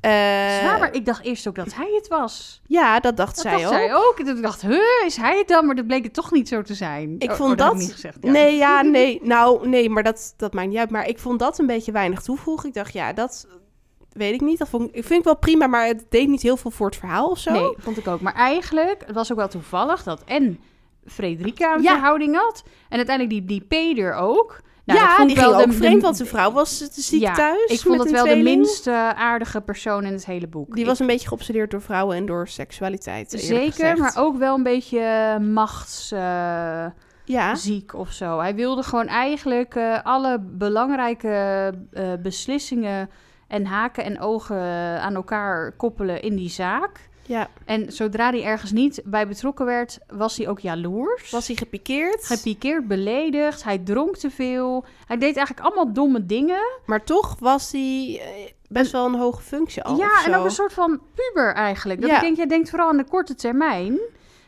[0.00, 2.62] Zwaar, maar ik dacht eerst ook dat hij het was.
[2.66, 3.72] Ja, dat dacht Dat zij dacht ook.
[3.72, 4.14] zij ook.
[4.18, 5.66] En toen dacht ik, huh, is hij het dan?
[5.66, 7.14] Maar dat bleek het toch niet zo te zijn.
[7.18, 8.18] Ik Oh, vond oh, dat- ik niet gezegd.
[8.20, 8.30] ja.
[8.30, 9.20] Nee, ja, nee.
[9.22, 10.90] Nou, nee, maar dat, dat maakt niet uit.
[10.90, 12.68] Maar ik vond dat een beetje weinig toevoegen.
[12.68, 13.46] Ik dacht, ja, dat
[14.14, 14.58] weet ik niet.
[14.58, 16.96] Dat vond ik, vind ik wel prima, maar het deed niet heel veel voor het
[16.96, 17.52] verhaal of zo.
[17.52, 18.20] Nee, vond ik ook.
[18.20, 20.58] Maar eigenlijk, het was ook wel toevallig dat en
[21.06, 21.92] Frederika een Ja.
[21.92, 22.62] verhouding had.
[22.88, 24.60] En uiteindelijk die, die Peder ook.
[24.84, 27.34] Nou, ja, vond die ging ook de- vreemd, want zijn vrouw was te ziek Ja,
[27.34, 27.64] thuis.
[27.70, 30.70] Ik vond een wel de minst eh, aardige persoon in het hele boek.
[30.72, 33.30] Die Ik- was een beetje geobsedeerd door vrouwen en door seksualiteit.
[33.30, 33.98] zeker, gezegd.
[33.98, 36.18] maar ook wel een beetje machtsziek
[37.92, 38.38] Ja, of zo.
[38.38, 43.10] Hij wilde gewoon eigenlijk eh, alle belangrijke eh, beslissingen
[43.54, 44.60] en haken en ogen
[45.00, 47.08] aan elkaar koppelen in die zaak.
[47.26, 47.48] ja.
[47.64, 51.30] En zodra hij ergens niet bij betrokken werd, was hij ook jaloers.
[51.30, 52.26] Was hij gepikeerd?
[52.26, 54.84] Gepikeerd, beledigd, hij dronk te veel.
[55.06, 56.60] Hij deed eigenlijk allemaal domme dingen.
[56.86, 59.96] maar toch was hij eh, best wel een hoge functie al.
[59.96, 62.00] ja, en ook een soort van puber eigenlijk.
[62.00, 62.16] Dat Ja.
[62.16, 63.98] ik denk, jij denkt vooral aan de korte termijn.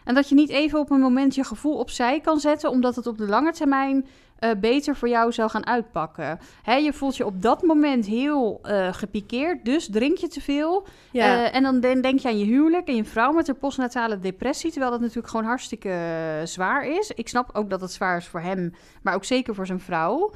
[0.04, 3.06] En dat je niet even op een moment je gevoel opzij kan zetten, omdat het
[3.06, 4.06] op de lange termijn
[4.38, 6.38] eh, beter voor jou zou gaan uitpakken.
[6.62, 10.86] Hè, je voelt je op dat moment heel eh, gepikeerd, dus drink je te veel.
[11.10, 11.44] Ja.
[11.44, 14.18] Eh, en dan den- denk je aan je huwelijk en je vrouw met haar postnatale
[14.18, 15.94] depressie, terwijl dat natuurlijk gewoon hartstikke
[16.44, 17.10] zwaar is.
[17.10, 20.32] Ik snap ook dat het zwaar is voor hem, maar ook zeker voor zijn vrouw.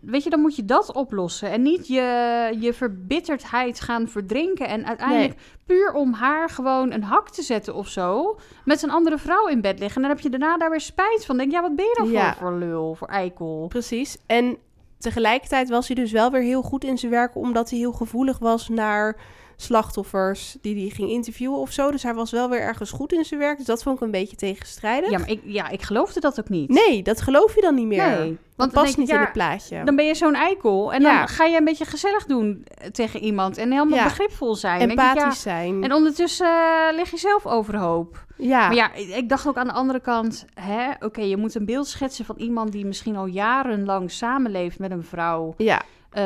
[0.00, 4.86] Weet je, dan moet je dat oplossen en niet je, je verbitterdheid gaan verdrinken en
[4.86, 5.34] uiteindelijk
[5.66, 9.60] puur om haar gewoon een hak te zetten of zo, met een andere vrouw in
[9.60, 9.96] bed liggen.
[10.02, 11.36] En dan heb je daarna daar weer spijt van.
[11.36, 12.34] Denk, ja, wat ben je dan Ja.
[12.34, 13.66] voor, voor lul, voor eikel?
[13.68, 14.16] Precies.
[14.26, 14.56] En
[14.98, 18.38] tegelijkertijd was hij dus wel weer heel goed in zijn werk, omdat hij heel gevoelig
[18.38, 19.16] was naar
[19.62, 21.90] slachtoffers die hij ging interviewen of zo.
[21.90, 23.56] Dus hij was wel weer ergens goed in zijn werk.
[23.56, 25.10] Dus dat vond ik een beetje tegenstrijdig.
[25.10, 26.68] Ja, maar ik, ja, ik geloofde dat ook niet.
[26.68, 28.06] Nee, dat geloof je dan niet meer.
[28.18, 29.84] Nee, Want dan past niet ik, in het plaatje.
[29.84, 30.92] Dan ben je zo'n eikel.
[30.92, 33.56] En dan ga je een beetje gezellig doen tegen iemand.
[33.58, 34.04] En helemaal Ja.
[34.04, 34.80] begripvol zijn.
[34.80, 35.84] Ik, Empathisch zijn.
[35.84, 38.24] En ondertussen eh, lig je zelf overhoop.
[38.36, 38.58] ja.
[38.66, 40.44] Maar ja, ik ik dacht ook aan de andere kant...
[40.54, 42.72] hè, Oké, je moet een beeld schetsen van iemand...
[42.72, 45.54] die misschien al jarenlang samenleeft met een vrouw...
[45.56, 45.82] ja.
[46.10, 46.22] Eh,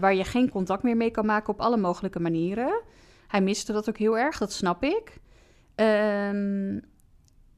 [0.00, 2.80] waar je geen contact meer mee kan maken op alle mogelijke manieren.
[3.28, 5.18] Hij miste dat ook heel erg, dat snap ik.
[5.74, 6.78] Ehm,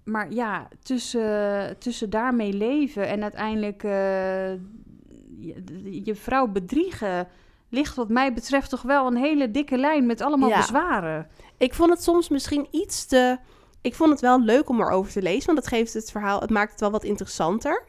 [0.05, 4.53] maar ja, tussen, tussen daarmee leven en uiteindelijk eh,
[5.41, 7.29] je, je vrouw bedriegen...
[7.71, 10.57] ligt wat mij betreft toch wel een hele dikke lijn met allemaal Ja.
[10.57, 11.29] bezwaren.
[11.57, 13.39] Ik vond het soms misschien iets te...
[13.81, 16.41] Ik vond het wel leuk om erover te lezen, want het geeft het verhaal...
[16.41, 17.85] Het maakt het wel wat interessanter.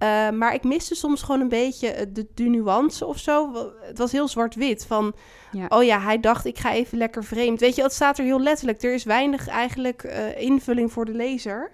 [0.00, 3.50] Eh, maar ik miste soms gewoon een beetje eh, de, de nuance of zo.
[3.82, 4.86] Het was heel zwart-wit.
[4.86, 5.14] Van,
[5.52, 5.66] Ja.
[5.68, 7.60] oh ja, hij dacht ik ga even lekker vreemd.
[7.60, 8.82] Weet je, het staat er heel letterlijk.
[8.82, 11.70] Er is weinig eigenlijk eh, invulling voor de lezer.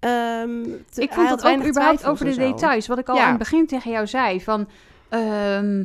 [0.00, 2.38] Ehm, te- Ik vond het ook überhaupt over de zo.
[2.40, 2.86] details.
[2.86, 3.22] Wat ik al Ja.
[3.22, 4.40] aan het begin tegen jou zei.
[4.40, 4.68] Van,
[5.08, 5.84] ehm,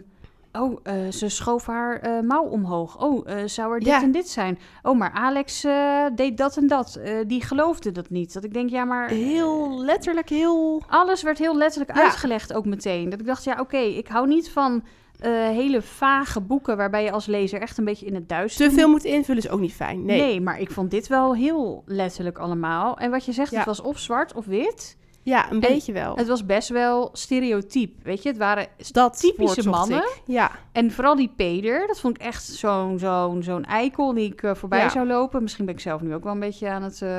[0.62, 3.02] oh, eh, ze schoof haar eh, mouw omhoog.
[3.02, 4.02] Oh, eh, zou er dit Ja.
[4.02, 4.60] en dit zijn?
[4.82, 5.65] Oh, maar Alex
[6.15, 7.00] deed dat en dat.
[7.28, 8.34] Die geloofde dat niet.
[8.34, 9.10] Dat ik denk, ja, maar...
[9.10, 10.84] Heel letterlijk, heel...
[10.88, 12.04] Alles werd heel letterlijk Ja.
[12.04, 13.10] uitgelegd ook meteen.
[13.10, 14.84] Dat ik dacht, ja, oké, ik hou niet van
[15.22, 16.78] hele vage boeken...
[16.78, 18.70] waarbij je als lezer echt een beetje in het duister...
[18.70, 20.06] Te veel moeten invullen is ook niet fijn.
[20.06, 20.20] Nee.
[20.22, 20.41] Nee.
[20.41, 22.98] maar ik vond dit wel heel letterlijk allemaal.
[22.98, 23.58] En wat je zegt, Ja.
[23.58, 24.98] het was of zwart of wit.
[25.27, 26.15] Ja, een En beetje wel.
[26.15, 28.29] Het was best wel stereotyp, weet je.
[28.29, 29.97] Het waren dat typische mannen.
[29.97, 30.21] ik.
[30.25, 34.43] Ja, En vooral die Peder, dat vond ik echt zo'n zo'n zo'n eikel die ik
[34.43, 34.89] eh, voorbij Ja.
[34.89, 35.41] zou lopen.
[35.41, 37.09] Misschien ben ik zelf nu ook wel een beetje aan het eh,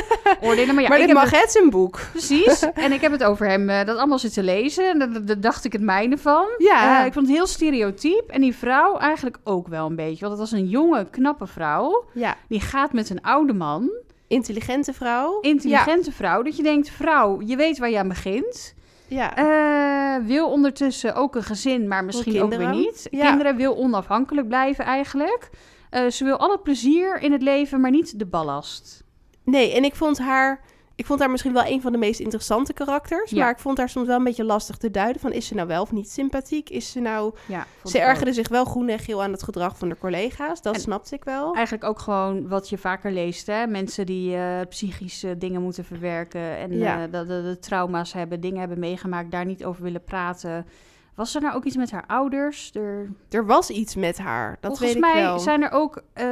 [0.48, 0.74] oordelen.
[0.74, 2.00] Maar ja, maar ik dit heb mag het, zijn boek.
[2.12, 2.62] precies.
[2.74, 4.88] en ik heb het over hem eh, dat allemaal zitten lezen.
[4.90, 6.44] En daar- dacht ik het mijne van.
[6.58, 7.04] Ja.
[7.04, 8.28] Ik vond het heel stereotyp.
[8.28, 10.26] En die vrouw eigenlijk ook wel een beetje.
[10.26, 12.04] Want het was een jonge, knappe vrouw.
[12.14, 13.90] Ja, Die gaat met een oude man.
[14.32, 15.40] Intelligente vrouw.
[15.40, 16.42] Intelligente vrouw.
[16.42, 18.74] Dat je denkt, vrouw, je weet waar je aan begint.
[19.08, 23.06] Ja, Eh, wil ondertussen ook een gezin, maar misschien ook weer niet.
[23.10, 23.28] Ja.
[23.28, 25.50] Kinderen wil onafhankelijk blijven eigenlijk.
[25.90, 29.04] Eh, ze wil alle plezier in het leven, maar niet de ballast.
[29.44, 30.60] nee, en ik vond haar...
[31.02, 33.30] Ik vond haar misschien wel een van de meest interessante karakters.
[33.30, 33.38] Ja.
[33.38, 35.20] Maar ik vond haar soms wel een beetje lastig te duiden.
[35.20, 36.70] Van, is ze nou wel of niet sympathiek?
[36.70, 37.34] Is ze nou...
[37.46, 38.02] Ja, Ze ook.
[38.04, 40.62] ergerde zich wel groen en geel aan het gedrag van de collega's.
[40.62, 41.54] Dat En- snapte ik wel.
[41.54, 43.46] Eigenlijk ook gewoon wat je vaker leest.
[43.46, 43.66] Hè?
[43.66, 46.56] Mensen die eh, psychische dingen moeten verwerken.
[46.56, 47.02] En Ja.
[47.02, 50.66] eh, dat de, de trauma's hebben, dingen hebben meegemaakt, daar niet over willen praten.
[51.14, 52.70] Was er nou ook iets met haar ouders?
[52.74, 54.50] Er, Er was iets met haar.
[54.60, 55.38] Dat volgens weet ik mij wel.
[55.38, 56.02] zijn er ook...
[56.12, 56.24] eh,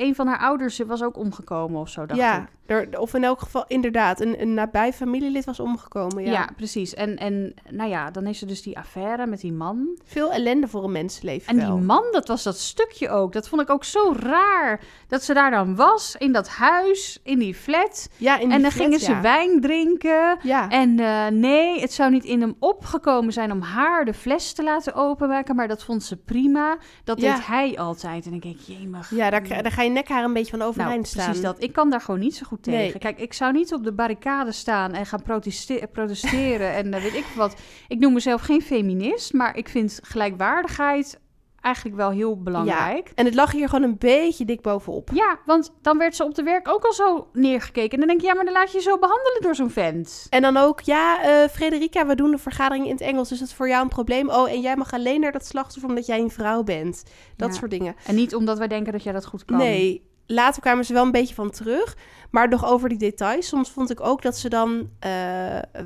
[0.00, 2.48] een van haar ouders was ook omgekomen of zo, dacht ja, ik.
[2.66, 4.20] Er, of in elk geval inderdaad.
[4.20, 6.24] Een, een nabij familielid was omgekomen.
[6.24, 6.30] Ja.
[6.32, 6.48] Ja.
[6.56, 6.94] precies.
[6.94, 9.98] En, en nou ja, dan is er dus die affaire met die man.
[10.04, 11.76] Veel ellende voor een mensenleven En wel.
[11.76, 13.32] die man, dat was dat stukje ook.
[13.32, 14.80] Dat vond ik ook zo raar.
[15.08, 18.08] Dat ze daar dan was, in dat huis, in die flat.
[18.16, 19.20] ja, in die en dan flat, gingen ze ja.
[19.20, 20.38] wijn drinken.
[20.42, 20.68] Ja.
[20.68, 24.62] En eh, nee, het zou niet in hem opgekomen zijn om haar de fles te
[24.62, 25.56] laten openmaken.
[25.56, 26.76] Maar dat vond ze prima.
[27.04, 27.34] Dat Ja.
[27.34, 28.24] deed hij altijd.
[28.24, 29.10] En dan denk ik, jemig.
[29.10, 31.24] Ja, daar, ga je nekhaar een beetje van Nou, overeind staan.
[31.24, 31.62] precies dat.
[31.62, 32.78] Ik kan daar gewoon niet zo goed tegen.
[32.80, 32.98] Nee.
[32.98, 37.14] Kijk, ik zou niet op de barricade staan en gaan proteste- protesteren en eh, weet
[37.14, 37.54] ik wat.
[37.88, 41.22] Ik noem mezelf geen feminist, maar ik vind gelijkwaardigheid
[41.60, 43.12] eigenlijk wel heel belangrijk.
[43.14, 45.10] En het lag hier gewoon een beetje dik bovenop.
[45.12, 47.90] Ja, want dan werd ze op de werk ook al zo neergekeken.
[47.92, 50.26] En dan denk je, ja, maar dan laat je je zo behandelen door zo'n vent.
[50.30, 53.28] En dan ook, ja, eh Frederica, we doen de vergadering in het Engels.
[53.28, 54.30] Dat is voor jou een probleem.
[54.30, 57.02] Oh, en jij mag alleen naar dat slachtoffer omdat jij een vrouw bent.
[57.36, 57.54] Dat Ja.
[57.58, 57.94] soort dingen.
[58.06, 59.56] En niet omdat wij denken dat jij dat goed kan.
[59.56, 61.96] Nee, later kwamen ze wel een beetje van terug.
[62.30, 63.48] Maar nog over die details.
[63.48, 64.88] Soms vond ik ook dat ze dan...
[65.00, 65.10] eh,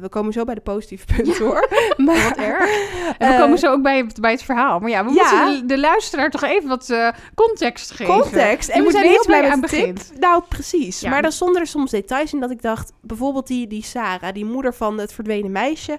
[0.00, 1.68] we komen zo bij de positieve punten, hoor.
[1.96, 2.70] Maar, Wat erg.
[3.18, 4.78] En we Eh, komen zo ook bij, bij het verhaal.
[4.78, 5.44] Maar ja, we ja.
[5.44, 8.20] moeten de, de luisteraar toch even wat eh, context geven.
[8.20, 8.66] Context.
[8.68, 9.80] Je En we moet zijn heel weten blij met tip.
[9.80, 10.12] begint.
[10.20, 11.00] Nou, precies.
[11.00, 11.10] Ja.
[11.10, 12.92] Maar dan stonden er soms details in dat ik dacht...
[13.00, 15.98] Bijvoorbeeld die, die Sarah, die moeder van het verdwenen meisje...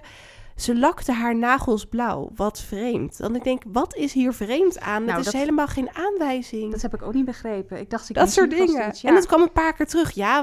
[0.60, 2.30] Ze lakte haar nagels blauw.
[2.34, 3.18] Wat vreemd.
[3.18, 5.04] Dan ik denk, wat is hier vreemd aan?
[5.04, 6.72] Nou, het is dat- helemaal geen aanwijzing.
[6.72, 7.78] Dat heb ik ook niet begrepen.
[7.80, 8.88] Ik dacht, ik dat soort dingen.
[8.88, 9.08] iets, ja.
[9.08, 10.10] En het kwam een paar keer terug.
[10.10, 10.40] Ja,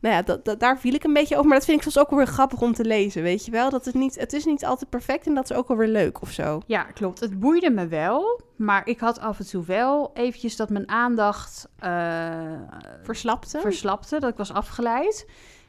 [0.00, 1.46] nou ja, dat, dat- daar viel ik een beetje over.
[1.48, 3.70] Maar dat vind ik soms ook wel weer grappig om te lezen, weet je wel?
[3.70, 6.22] Dat het, niet, het is niet altijd perfect en dat is ook wel weer leuk
[6.22, 6.60] of zo.
[6.66, 7.20] Ja, klopt.
[7.20, 8.40] Het boeide me wel.
[8.56, 11.90] Maar ik had af en toe wel eventjes dat mijn aandacht eh,
[13.02, 13.60] Verslapte?
[13.60, 14.20] verslapte.
[14.20, 15.26] Dat ik was afgeleid.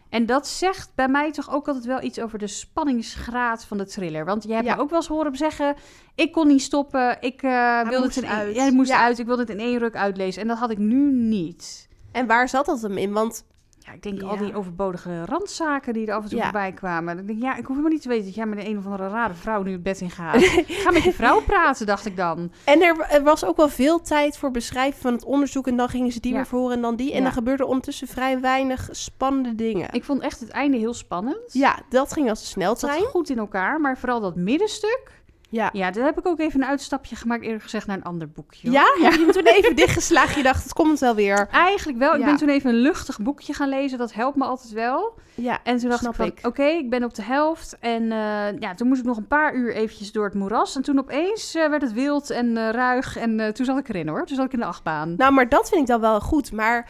[0.09, 3.85] En dat zegt bij mij toch ook altijd wel iets over de spanningsgraad van de
[3.85, 4.25] thriller.
[4.25, 4.75] Want je hebt Ja.
[4.75, 5.75] me ook wel eens horen zeggen...
[6.15, 8.55] ik kon niet stoppen, ik eh wilde het in, uit.
[8.55, 9.03] Ja, het moest Ja.
[9.03, 9.19] uit.
[9.19, 10.41] Ik wilde het in één ruk uitlezen.
[10.41, 11.87] En dat had ik nu niet.
[12.11, 13.11] En waar zat dat hem in?
[13.11, 13.43] Want
[13.89, 16.43] Ja, ik denk al die overbodige randzaken die er af en toe Ja.
[16.43, 17.15] voorbij kwamen.
[17.17, 18.85] Dan denk ik, ja, ik hoef helemaal niet te weten dat jij met een of
[18.85, 20.41] andere rare vrouw nu het bed in gaat.
[20.83, 22.51] Ga met je vrouw praten, dacht ik dan.
[22.63, 25.67] En er, er was ook wel veel tijd voor beschrijven van het onderzoek.
[25.67, 27.13] En dan gingen ze die weer verhoren en dan die.
[27.13, 29.87] En dan gebeurde ondertussen vrij weinig spannende dingen.
[29.91, 31.53] Ik vond echt het einde heel spannend.
[31.53, 33.01] Ja, dat ging als een sneltrein.
[33.03, 35.17] goed in elkaar, maar vooral dat middenstuk.
[35.51, 35.69] Ja.
[35.73, 38.71] Ja, daar heb ik ook even een uitstapje gemaakt, eerlijk gezegd, naar een ander boekje.
[38.71, 38.83] Ja?
[39.01, 40.37] Heb je hem toen even dichtgeslagen?
[40.37, 41.47] Je dacht, het komt wel weer.
[41.51, 42.13] Eigenlijk wel.
[42.13, 42.25] Ik Ja.
[42.25, 43.97] ben toen even een luchtig boekje gaan lezen.
[43.97, 45.13] Dat helpt me altijd wel.
[45.35, 47.77] Ja, En toen dacht ik oké, ik ben op de helft.
[47.79, 50.75] En eh, ja, toen moest ik nog een paar uur eventjes door het moeras.
[50.75, 53.17] En toen opeens eh, werd het wild en eh, ruig.
[53.17, 54.25] En toen zat ik erin hoor.
[54.25, 55.13] Toen zat ik in de achtbaan.
[55.17, 56.51] Nou, maar dat vind ik dan wel goed.
[56.51, 56.89] Maar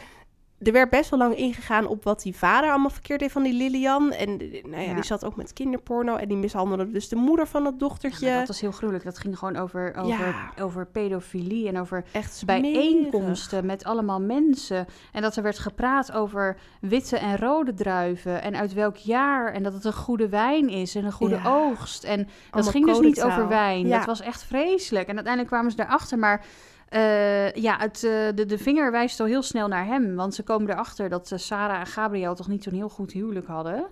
[0.62, 3.52] er werd best wel lang ingegaan op wat die vader allemaal verkeerd deed van die
[3.52, 4.12] Lilian.
[4.12, 4.94] En eh, nou ja, Ja.
[4.94, 8.28] die zat ook met kinderporno en die mishandelde dus de moeder van Ja, dochtertje.
[8.28, 9.04] maar dat was heel gruwelijk.
[9.04, 10.50] Dat ging gewoon over, over, Ja.
[10.60, 14.86] over pedofilie en over Echt bijeenkomsten met allemaal mensen.
[15.12, 18.42] En dat er werd gepraat over witte en rode druiven.
[18.42, 19.52] En uit welk jaar.
[19.52, 21.50] En dat het een goede wijn is en een goede Ja.
[21.50, 22.04] oogst.
[22.04, 23.86] En dat Allemaal ging dus niet over wijn.
[23.86, 23.96] Ja.
[23.96, 25.08] Dat was echt vreselijk.
[25.08, 26.18] En uiteindelijk kwamen ze erachter.
[26.18, 26.44] Maar
[26.90, 30.14] eh, ja, het, eh, de, de vinger wijst al heel snel naar hem.
[30.14, 33.46] Want ze komen erachter dat eh, Sarah en Gabriel toch niet zo'n heel goed huwelijk
[33.46, 33.86] hadden.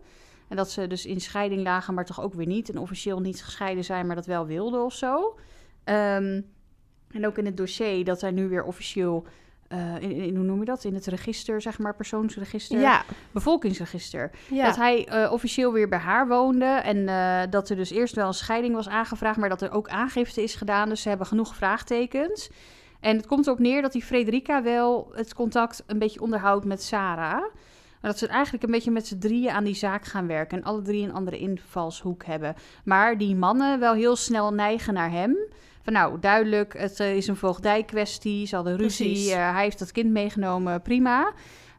[0.48, 2.68] En dat ze dus in scheiding lagen, maar toch ook weer niet.
[2.70, 5.38] En officieel niet gescheiden zijn, maar dat wel wilden of zo.
[5.84, 6.40] Ehm,
[7.10, 9.26] en ook in het dossier dat hij nu weer officieel...
[10.00, 10.84] in, in- hoe noem je dat?
[10.84, 14.30] In het register, zeg maar, persoonsregister, Ja, bevolkingsregister.
[14.50, 14.64] ja.
[14.64, 16.64] Dat hij officieel weer bij haar woonde.
[16.64, 17.06] En
[17.50, 20.54] dat er dus eerst wel een scheiding was aangevraagd, maar dat er ook aangifte is
[20.54, 20.88] gedaan.
[20.88, 22.50] Dus ze hebben genoeg vraagtekens.
[23.00, 26.82] En het komt erop neer dat die Frederica wel het contact een beetje onderhoudt met
[26.82, 27.42] Sarah.
[28.00, 30.58] Maar dat ze eigenlijk een beetje met z'n drieën aan die zaak gaan werken.
[30.58, 32.54] En alle drie een andere invalshoek hebben.
[32.84, 35.36] Maar die mannen wel heel snel neigen naar hem.
[35.82, 38.46] Van nou, duidelijk, het eh, is een voogdijkwestie.
[38.46, 39.32] Ze hadden ruzie.
[39.32, 41.32] Eh, hij heeft dat kind meegenomen, prima.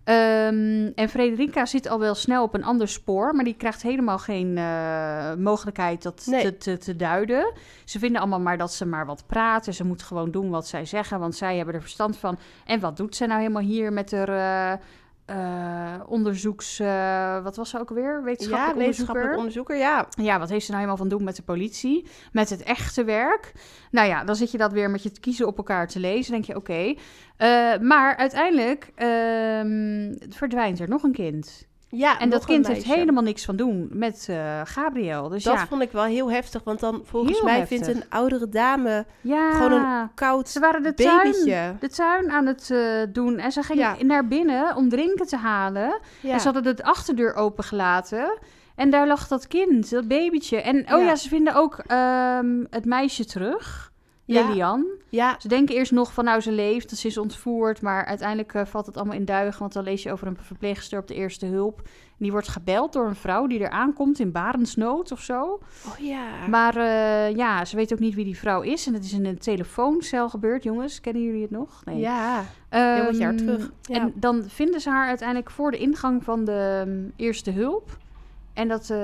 [0.09, 4.17] Ehm, en Frederica zit al wel snel op een ander spoor, maar die krijgt helemaal
[4.17, 6.41] geen eh, mogelijkheid dat Nee.
[6.41, 7.53] te, te, te duiden.
[7.85, 9.73] Ze vinden allemaal maar dat ze maar wat praten.
[9.73, 12.37] Ze moet gewoon doen wat zij zeggen, want zij hebben er verstand van.
[12.65, 14.29] En wat doet ze nou helemaal hier met haar
[14.73, 14.79] eh,
[15.29, 16.79] eh, onderzoeks...
[16.79, 18.13] eh, wat was ze ook weer?
[18.13, 19.75] ja, Wetenschappelijk wetenschappelijk onderzoeker?
[19.75, 20.33] onderzoeker, ja.
[20.33, 22.07] Ja, wat heeft ze nou helemaal van doen met de politie?
[22.31, 23.51] Met het echte werk?
[23.91, 26.31] Nou ja, dan zit je dat weer met je kiezen op elkaar te lezen.
[26.31, 26.93] denk je, oké.
[27.37, 31.67] Eh, maar uiteindelijk ehm, verdwijnt er nog een kind.
[31.89, 35.29] Ja En dat een kind heeft helemaal niks van doen met eh, Gabriel.
[35.29, 37.77] Dus Dat ja, vond ik wel heel heftig, want dan volgens Heel mij heftig.
[37.85, 39.51] vindt een oudere dame ja.
[39.51, 41.43] gewoon koud Ze waren de babytje.
[41.51, 42.79] tuin, de tuin aan het eh,
[43.13, 43.37] doen.
[43.37, 43.95] En ze ging Ja.
[43.99, 45.99] naar binnen om drinken te halen.
[46.23, 48.37] En ze hadden de achterdeur opengelaten.
[48.75, 50.61] En daar lag dat kind, dat babytje.
[50.61, 51.05] En oh Ja.
[51.05, 53.91] ja, ze vinden ook ehm, het meisje terug.
[54.33, 54.85] Lilian.
[55.09, 57.81] ja, Ze denken eerst nog van nou ze leeft, ze is ontvoerd.
[57.81, 59.59] Maar uiteindelijk eh, valt het allemaal in duigen.
[59.59, 61.81] Want dan lees je over een verpleegster op de eerste hulp.
[62.17, 65.59] Die wordt gebeld door een vrouw die er aankomt in barensnood of zo.
[65.87, 66.47] oh ja.
[66.47, 68.87] Maar eh, ja, ze weet ook niet wie die vrouw is.
[68.87, 71.01] En het is in een telefooncel gebeurd, jongens.
[71.01, 71.81] Kennen jullie het nog?
[71.85, 71.97] Nee.
[71.97, 73.71] Ja, heel wat jaar Ehm, terug.
[73.81, 73.95] Ja.
[73.99, 77.97] En dan vinden ze haar uiteindelijk voor de ingang van de mm, eerste hulp.
[78.59, 78.97] En dat eh,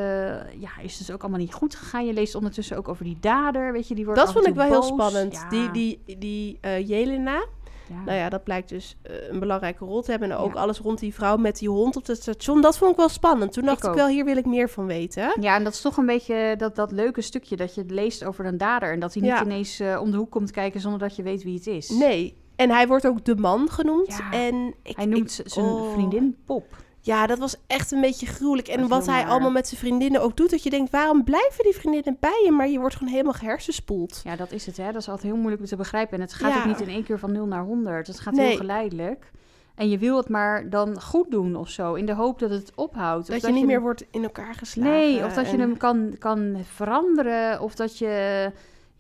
[0.62, 2.06] ja, is dus ook allemaal niet goed gegaan.
[2.06, 4.66] Je leest ondertussen ook over die dader, weet je, die wordt dat vond ik wel
[4.68, 5.34] heel spannend.
[5.34, 7.46] Ja, Die, die, die eh, Jelena,
[7.90, 8.04] ja.
[8.06, 10.32] nou ja, dat blijkt dus eh, een belangrijke rol te hebben.
[10.32, 10.60] En ook Ja.
[10.60, 12.62] alles rond die vrouw met die hond op het station.
[12.62, 13.54] Dat vond ik wel spannend.
[13.54, 15.38] Toen dacht Ik wel, hier wil ik meer van weten.
[15.42, 18.46] Ja, en dat is toch een beetje dat, dat leuke stukje dat je leest over
[18.46, 18.92] een dader.
[18.92, 21.56] En dat hij niet ineens om de hoek komt kijken zonder dat je weet wie
[21.56, 21.90] het is.
[21.90, 22.38] Nee.
[22.56, 24.20] En hij wordt ook de man genoemd.
[24.32, 25.94] En ik, Hij noemt ik- zijn oh.
[25.94, 26.84] vriendin Pop.
[27.06, 28.68] Ja, dat was echt een beetje gruwelijk.
[28.68, 30.50] En wat hij allemaal met zijn vriendinnen ook doet.
[30.50, 32.52] Dat je denkt, waarom blijven die vriendinnen bij je?
[32.52, 34.22] Maar je wordt gewoon helemaal gehersenspoeld.
[34.24, 34.86] Ja, dat is het, hè.
[34.92, 36.16] Dat is altijd heel moeilijk te begrijpen.
[36.16, 36.60] En het gaat Ja.
[36.60, 38.08] ook niet in één keer van 0 naar 100.
[38.08, 38.48] Het gaat Nee.
[38.48, 39.32] heel geleidelijk.
[39.76, 41.94] En je wil het maar dan goed doen of zo.
[41.94, 43.30] In de hoop dat het ophoudt.
[43.30, 44.92] Of Dat, je niet meer wordt in elkaar geslagen.
[44.92, 47.62] Nee, of dat je hem kan, kan veranderen.
[47.62, 48.52] Of dat je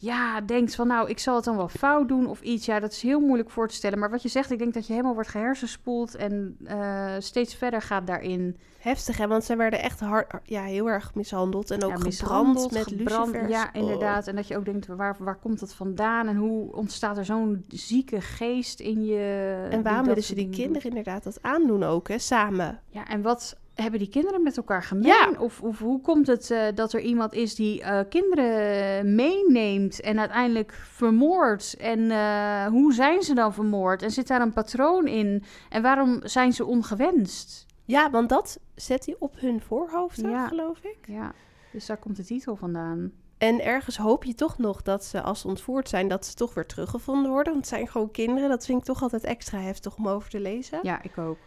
[0.06, 2.66] ja, denkt van nou, ik zal het dan wel fout doen of iets.
[2.66, 4.00] Ja, dat is heel moeilijk voor te stellen.
[4.00, 7.82] Maar wat je zegt, ik denk dat je helemaal wordt gehersenspoeld en eh, steeds verder
[7.82, 8.58] gaat daarin.
[8.80, 9.28] Heftig, hè?
[9.28, 11.72] Want zij werden echt hard, ja, heel erg mishandeld.
[11.72, 13.28] En ook Ja, mishandeld, met gebrand.
[13.28, 13.52] lucifers.
[13.52, 13.82] Ja, Oh.
[13.82, 14.28] inderdaad.
[14.28, 16.28] En dat je ook denkt, waar, waar komt dat vandaan?
[16.28, 19.68] En hoe ontstaat er zo'n zieke geest in je?
[19.70, 22.20] En waarom willen ze die kinderen inderdaad dat aandoen ook, hè?
[22.20, 22.80] Samen.
[22.90, 25.06] Ja, en wat hebben die kinderen met elkaar gemeen?
[25.08, 25.34] Ja.
[25.40, 30.20] Of, of hoe komt het eh, dat er iemand is die eh, kinderen meeneemt en
[30.20, 31.76] uiteindelijk vermoordt?
[31.78, 34.02] En eh, hoe zijn ze dan vermoord?
[34.02, 35.44] En zit daar een patroon in?
[35.70, 37.66] En waarom zijn ze ongewenst?
[37.86, 40.48] Ja, want dat zet hij op hun voorhoofden, Ja.
[40.48, 40.98] geloof ik.
[41.08, 41.34] Ja,
[41.72, 43.12] dus daar komt de titel vandaan.
[43.38, 46.54] En ergens hoop je toch nog dat ze, als ze ontvoerd zijn, dat ze toch
[46.54, 47.54] weer teruggevonden worden.
[47.54, 48.50] Want het zijn gewoon kinderen.
[48.50, 50.80] Dat vind ik toch altijd extra heftig om over te lezen.
[50.82, 51.38] Ja, ik ook.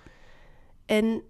[0.86, 1.22] En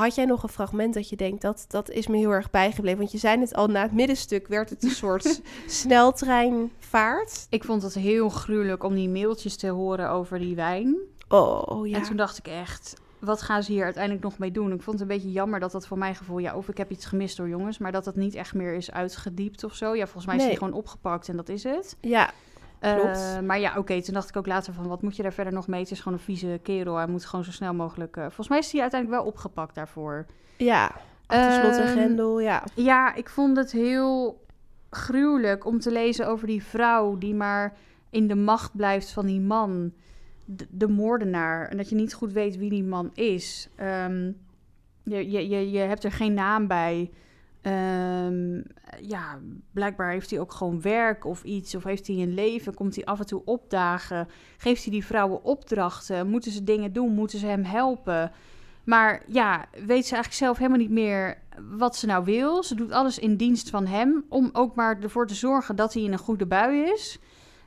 [0.00, 2.98] had jij nog een fragment dat je denkt, dat, dat is me heel erg bijgebleven?
[2.98, 7.46] Want je zei het al, na het middenstuk werd het een soort sneltreinvaart.
[7.50, 10.96] Ik vond het heel gruwelijk om die mailtjes te horen over die wijn.
[11.28, 11.96] Oh, ja.
[11.96, 14.72] En toen dacht ik echt, wat gaan ze hier uiteindelijk nog mee doen?
[14.72, 16.90] Ik vond het een beetje jammer dat dat voor mijn gevoel, ja, of ik heb
[16.90, 19.94] iets gemist door jongens, maar dat het niet echt meer is uitgediept of zo.
[19.94, 20.50] Ja, volgens mij is Nee.
[20.50, 21.96] die gewoon opgepakt en dat is het.
[22.00, 22.30] Ja,
[22.94, 23.40] Klopt.
[23.42, 25.66] maar ja, oké, toen dacht ik ook later van, wat moet je daar verder nog
[25.68, 25.80] mee?
[25.80, 28.16] Het is gewoon een vieze kerel, hij moet gewoon zo snel mogelijk...
[28.16, 30.26] eh, volgens mij is hij uiteindelijk wel opgepakt daarvoor.
[30.56, 30.92] ja.
[31.26, 32.62] Achter slot en Ehm, grendel, ja.
[32.74, 34.42] Ja, ik vond het heel
[34.90, 37.76] gruwelijk om te lezen over die vrouw die maar
[38.10, 39.92] in de macht blijft van die man.
[40.44, 41.68] de, de moordenaar.
[41.68, 43.68] En dat je niet goed weet wie die man is.
[43.76, 44.30] Ehm,
[45.02, 47.10] je, je, je, je hebt er geen naam bij.
[47.64, 48.62] Ehm,
[49.00, 49.38] ja,
[49.72, 51.74] blijkbaar heeft hij ook gewoon werk of iets.
[51.74, 52.74] Of heeft hij een leven?
[52.74, 54.28] Komt hij af en toe opdagen?
[54.56, 56.28] Geeft hij die vrouwen opdrachten?
[56.28, 57.12] Moeten ze dingen doen?
[57.12, 58.32] Moeten ze hem helpen?
[58.84, 61.38] Maar ja, weet ze eigenlijk zelf helemaal niet meer
[61.70, 62.62] wat ze nou wil.
[62.62, 64.24] Ze doet alles in dienst van hem.
[64.28, 67.18] Om ook maar ervoor te zorgen dat hij in een goede bui is.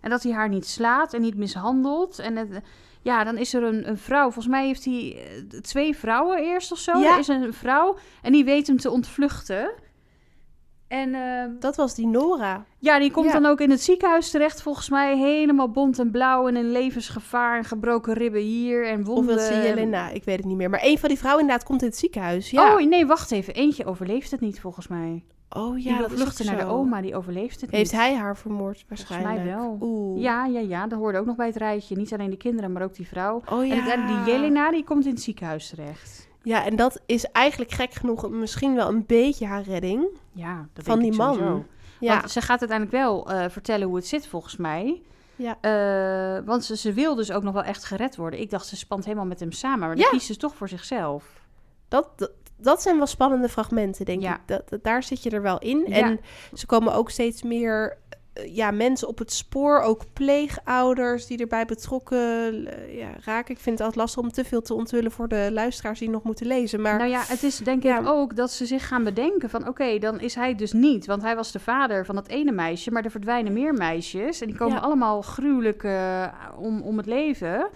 [0.01, 2.19] En dat hij haar niet slaat en niet mishandelt.
[2.19, 2.61] En het,
[3.01, 4.23] ja, dan is er een, een vrouw.
[4.23, 6.99] Volgens mij heeft hij eh, twee vrouwen eerst of zo.
[6.99, 7.13] Ja.
[7.13, 9.85] Er is een vrouw en die weet hem te ontvluchten.
[10.87, 12.65] En eh, Dat was die Nora.
[12.79, 13.31] ja, die komt Ja.
[13.39, 15.17] dan ook in het ziekenhuis terecht, volgens mij.
[15.17, 17.57] Helemaal bont en blauw en in levensgevaar.
[17.57, 19.35] En gebroken ribben hier en Of wonden.
[19.35, 20.69] dat ze Jelena, ik weet het niet meer.
[20.69, 22.49] Maar een van die vrouwen inderdaad komt in het ziekenhuis.
[22.49, 22.73] Ja.
[22.75, 23.53] Oh, nee, wacht even.
[23.53, 25.23] Eentje overleeft het niet, volgens mij.
[25.49, 28.01] oh Die ja, vluchten ook naar de oma, die overleeft het Heeft niet.
[28.01, 29.45] hij haar vermoord Volgens waarschijnlijk?
[29.45, 29.77] mij wel.
[29.81, 30.21] Oeh.
[30.21, 30.87] Ja, ja, ja.
[30.87, 31.95] Dat hoorde ook nog bij het rijtje.
[31.95, 33.41] Niet alleen de kinderen, maar ook die vrouw.
[33.51, 33.91] Oh ja.
[33.93, 36.26] En die Jelena, die komt in het ziekenhuis terecht.
[36.47, 40.05] Ja, en dat is eigenlijk gek genoeg misschien wel een beetje haar redding.
[40.31, 41.33] Ja, dat Van die ik man.
[41.33, 41.65] sowieso.
[41.99, 42.17] Ja.
[42.19, 45.01] Want ze gaat uiteindelijk wel eh, vertellen hoe het zit, volgens mij.
[45.35, 45.57] Ja.
[45.61, 48.39] Eh, want ze, ze wil dus ook nog wel echt gered worden.
[48.39, 49.79] Ik dacht, ze spant helemaal met hem samen.
[49.79, 50.09] Maar dan Ja.
[50.09, 51.23] kiest ze toch voor zichzelf.
[51.87, 54.35] Dat, dat, dat zijn wel spannende fragmenten, denk Ja.
[54.35, 54.41] ik.
[54.45, 55.85] Dat, dat- daar zit je er wel in.
[55.85, 56.19] En
[56.53, 57.97] ze komen ook steeds meer
[58.45, 59.79] ja, mensen op het spoor.
[59.79, 62.17] Ook pleegouders die erbij betrokken
[62.67, 63.53] eh, ja, raken.
[63.55, 66.23] Ik vind het altijd lastig om te veel te onthullen voor de luisteraars die nog
[66.23, 66.81] moeten lezen.
[66.81, 67.99] Maar Nou ja, het is denk Ja.
[67.99, 69.67] ik ook dat ze zich gaan bedenken van...
[69.67, 71.05] oké, dan is hij dus niet.
[71.05, 72.91] Want hij was de vader van dat ene meisje.
[72.91, 74.41] Maar er verdwijnen meer meisjes.
[74.41, 74.81] En die komen Ja.
[74.81, 76.25] allemaal gruwelijk eh,
[76.57, 77.67] om, om het leven.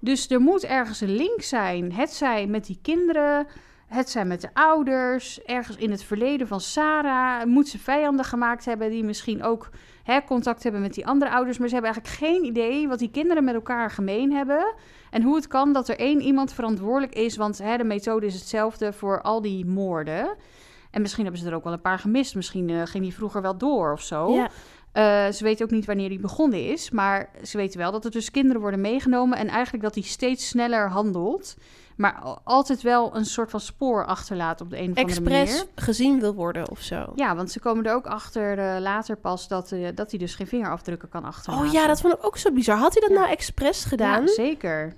[0.00, 1.92] Dus er moet ergens een link zijn.
[1.92, 3.46] Het zij met die kinderen...
[3.86, 5.42] Het zijn met de ouders.
[5.44, 8.90] Ergens in het verleden van Sarah moet ze vijanden gemaakt hebben...
[8.90, 9.70] die misschien ook
[10.12, 11.58] hè, contact hebben met die andere ouders.
[11.58, 14.74] Maar ze hebben eigenlijk geen idee wat die kinderen met elkaar gemeen hebben...
[15.10, 18.34] En hoe het kan dat er één iemand verantwoordelijk is, want hè, de methode is
[18.34, 20.36] hetzelfde voor al die moorden.
[20.90, 22.34] En misschien hebben ze er ook wel een paar gemist.
[22.34, 24.32] Misschien eh, ging die vroeger wel door of zo.
[24.32, 24.50] ja,
[24.92, 26.90] Eh, ze weten ook niet wanneer die begonnen is.
[26.90, 29.38] Maar ze weten wel dat er dus kinderen worden meegenomen.
[29.38, 31.56] En eigenlijk dat hij steeds sneller handelt.
[31.98, 35.38] Maar al- altijd wel een soort van spoor achterlaat op de een of andere manier.
[35.40, 37.12] expres gezien wil worden of zo.
[37.14, 40.34] Ja, want ze komen er ook achter eh, later pas dat, eh, dat hij dus
[40.34, 41.66] geen vingerafdrukken kan achterlaten.
[41.66, 42.76] Oh ja, dat vond ik ook zo bizar.
[42.76, 43.16] Had hij dat Ja.
[43.18, 44.22] nou expres gedaan?
[44.22, 44.94] Ja, zeker.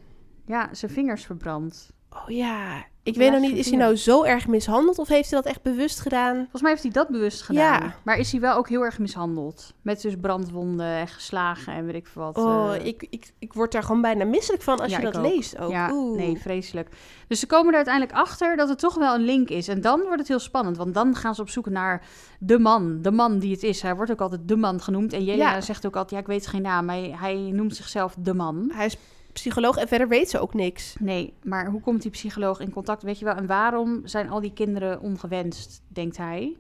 [0.46, 1.90] Ja, zijn vingers verbrand.
[2.10, 2.84] Oh ja.
[3.02, 5.50] Ik Ja, weet nog niet, is hij nou zo erg mishandeld of heeft hij dat
[5.50, 6.34] echt bewust gedaan?
[6.36, 7.82] Volgens mij heeft hij dat bewust gedaan.
[7.82, 7.94] Ja.
[8.04, 9.74] Maar is hij wel ook heel erg mishandeld.
[9.82, 12.36] Met dus brandwonden en geslagen en weet ik veel wat.
[12.38, 12.86] Oh, eh.
[12.86, 15.22] ik, ik, ik word daar gewoon bijna misselijk van als Ja, je dat ook.
[15.24, 15.70] leest ook.
[15.70, 16.16] Ja, Oeh.
[16.18, 16.88] nee, vreselijk.
[17.28, 19.68] Dus ze komen er uiteindelijk achter dat het toch wel een link is.
[19.68, 22.02] En dan wordt het heel spannend, want dan gaan ze op zoek naar
[22.38, 23.02] de man.
[23.02, 23.82] De man die het is.
[23.82, 25.12] Hij wordt ook altijd de man genoemd.
[25.12, 26.88] En Jelena zegt ook altijd, ja, ik weet geen naam.
[26.88, 28.70] Hij, hij noemt zichzelf de man.
[28.74, 28.96] Hij is
[29.32, 30.96] psycholoog en verder weet ze ook niks.
[30.98, 33.02] Nee, maar hoe komt die psycholoog in contact?
[33.02, 36.56] Weet je wel, en waarom zijn al die kinderen ongewenst, denkt hij?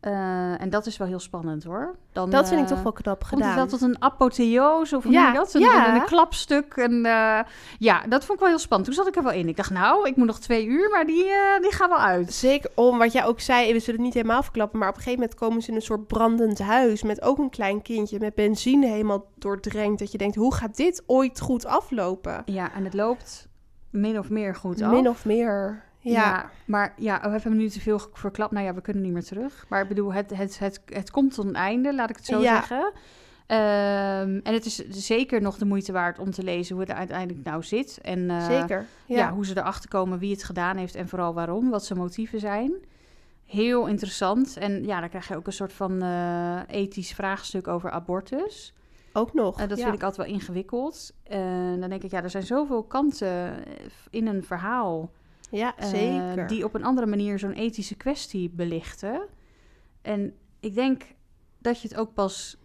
[0.00, 1.96] Eh, en dat is wel heel spannend hoor.
[2.12, 3.54] Dan, Dat vind ik eh, toch wel knap gedaan.
[3.54, 5.54] wel tot een apotheose of Ja, dat?
[5.54, 5.94] Een, ja.
[5.94, 6.76] een, klapstuk.
[6.76, 7.40] En, eh,
[7.78, 8.88] ja, dat vond ik wel heel spannend.
[8.88, 9.48] Toen zat ik er wel in.
[9.48, 12.32] Ik dacht, nou, ik moet nog twee uur, maar die, eh, die gaan wel uit.
[12.32, 15.02] Zeker om wat jij ook zei, we zullen het niet helemaal verklappen, maar op een
[15.02, 18.34] gegeven moment komen ze in een soort brandend huis met ook een klein kindje met
[18.34, 19.98] benzine helemaal doordrenkt.
[19.98, 22.42] Dat je denkt, hoe gaat dit ooit goed aflopen?
[22.44, 23.48] Ja, en het loopt
[23.90, 24.90] min of meer goed af.
[24.90, 25.86] Min of meer.
[26.00, 26.50] Ja.
[26.64, 28.52] maar ja, oh, we hebben nu te veel verklapt.
[28.52, 29.64] Nou ja, we kunnen niet meer terug.
[29.68, 32.40] Maar ik bedoel, het, het, het, het komt tot een einde, laat ik het zo
[32.40, 32.54] Ja.
[32.54, 32.92] zeggen.
[33.46, 37.44] Ehm, en het is zeker nog de moeite waard om te lezen hoe het uiteindelijk
[37.46, 37.98] nou zit.
[38.02, 38.86] En eh, Zeker.
[39.06, 39.16] ja.
[39.16, 39.32] Ja.
[39.32, 42.72] hoe ze erachter komen wie het gedaan heeft en vooral waarom, wat zijn motieven zijn.
[43.46, 44.56] Heel interessant.
[44.56, 48.72] En ja, dan krijg je ook een soort van eh, ethisch vraagstuk over abortus.
[49.12, 49.60] Ook nog.
[49.60, 49.84] Eh, dat ja.
[49.84, 51.12] vind ik altijd wel ingewikkeld.
[51.22, 51.38] Eh,
[51.80, 53.54] dan denk ik, ja, er zijn zoveel kanten
[54.10, 55.10] in een verhaal.
[55.50, 56.46] Ja, eh, zeker.
[56.46, 59.22] die op een andere manier zo'n ethische kwestie belichten.
[60.02, 61.02] En ik denk
[61.58, 62.56] dat je het ook pas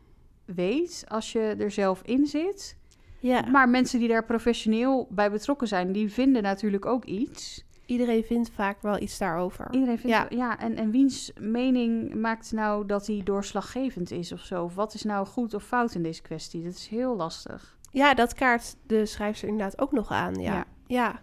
[0.46, 2.78] weet als je er zelf in zit.
[3.20, 3.42] Ja.
[3.42, 7.64] Maar mensen die daar professioneel bij betrokken zijn, die vinden natuurlijk ook iets.
[7.86, 9.68] Iedereen vindt vaak wel iets daarover.
[9.72, 10.26] Iedereen vindt, Ja.
[10.30, 14.64] ja, en, en wiens mening maakt nou dat hij doorslaggevend is of zo?
[14.64, 16.64] Of wat is nou goed of fout in deze kwestie?
[16.64, 17.78] Dat is heel lastig.
[17.92, 20.34] Ja, dat kaart de schrijfster inderdaad ook nog aan.
[20.36, 20.54] Ja.
[20.54, 20.66] Ja.
[20.88, 21.22] ja.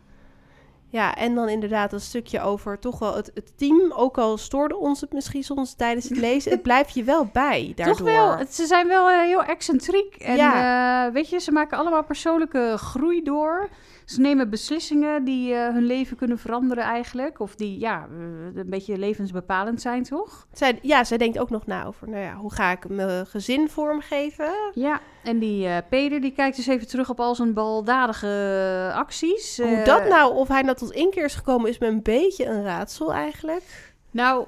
[0.92, 3.92] Ja, en dan inderdaad een stukje over toch wel het, het team.
[3.92, 6.50] Ook al stoorde ons het misschien soms tijdens het lezen.
[6.52, 7.96] het blijft je wel bij daardoor.
[7.96, 10.14] Toch wel, het- ze zijn wel eh, heel excentriek.
[10.14, 11.06] En Ja.
[11.06, 13.68] eh, weet je, ze maken allemaal persoonlijke groei door.
[14.10, 17.40] Ze nemen beslissingen die eh, hun leven kunnen veranderen eigenlijk.
[17.40, 20.46] Of die ja, eh, een beetje levensbepalend zijn, toch?
[20.52, 23.68] Zij, ja, zij denkt ook nog na over, nou ja, hoe ga ik mijn gezin
[23.68, 24.52] vormgeven?
[24.74, 29.56] Ja, en die eh, Peder die kijkt dus even terug op al zijn baldadige acties.
[29.56, 32.64] Hoe dat nou, of hij nou tot inkeer is gekomen, is me een beetje een
[32.64, 33.94] raadsel eigenlijk.
[34.10, 34.46] Nou,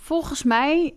[0.00, 0.94] volgens mij,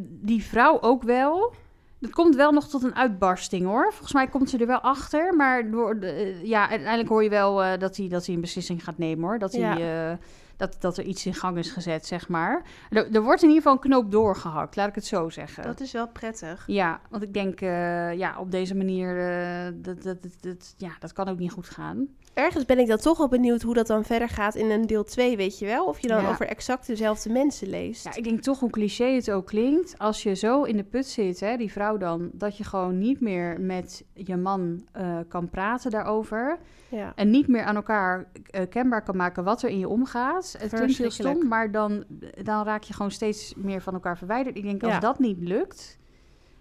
[0.00, 1.52] die vrouw ook wel.
[2.00, 3.86] Het komt wel nog tot een uitbarsting hoor.
[3.92, 5.34] Volgens mij komt ze er wel achter.
[5.36, 8.40] Maar door de, eh, ja, uiteindelijk hoor je wel eh, dat, hij, dat hij een
[8.40, 9.38] beslissing gaat nemen hoor.
[9.38, 9.76] Dat, Ja.
[9.76, 10.16] hij, eh,
[10.58, 12.62] dat, dat er iets in gang is gezet, zeg maar.
[12.90, 15.62] Er, er wordt in ieder geval een knoop doorgehakt, laat ik het zo zeggen.
[15.62, 16.64] Dat is wel prettig.
[16.66, 20.90] Ja, want ik denk, eh, ja, op deze manier, eh, dat, dat, dat, dat- ja,
[20.98, 22.06] dat kan ook niet goed gaan.
[22.34, 25.04] Ergens ben ik dan toch wel benieuwd hoe dat dan verder gaat in een deel
[25.04, 25.86] 2, weet je wel?
[25.86, 26.28] Of je dan Ja.
[26.30, 28.04] over exact dezelfde mensen leest.
[28.04, 29.98] Ja, ik denk toch hoe cliché het ook klinkt.
[29.98, 33.20] Als je zo in de put zit, hè, die vrouw dan, dat je gewoon niet
[33.20, 36.58] meer met je man eh, kan praten daarover.
[36.88, 37.12] Ja.
[37.14, 38.28] En niet meer aan elkaar
[38.70, 40.47] kenbaar kan maken wat er in je omgaat.
[40.58, 42.04] Het klinkt heel stom, maar dan,
[42.42, 44.56] dan raak je gewoon steeds meer van elkaar verwijderd.
[44.56, 44.98] Ik denk, als Ja.
[45.00, 45.98] dat niet lukt,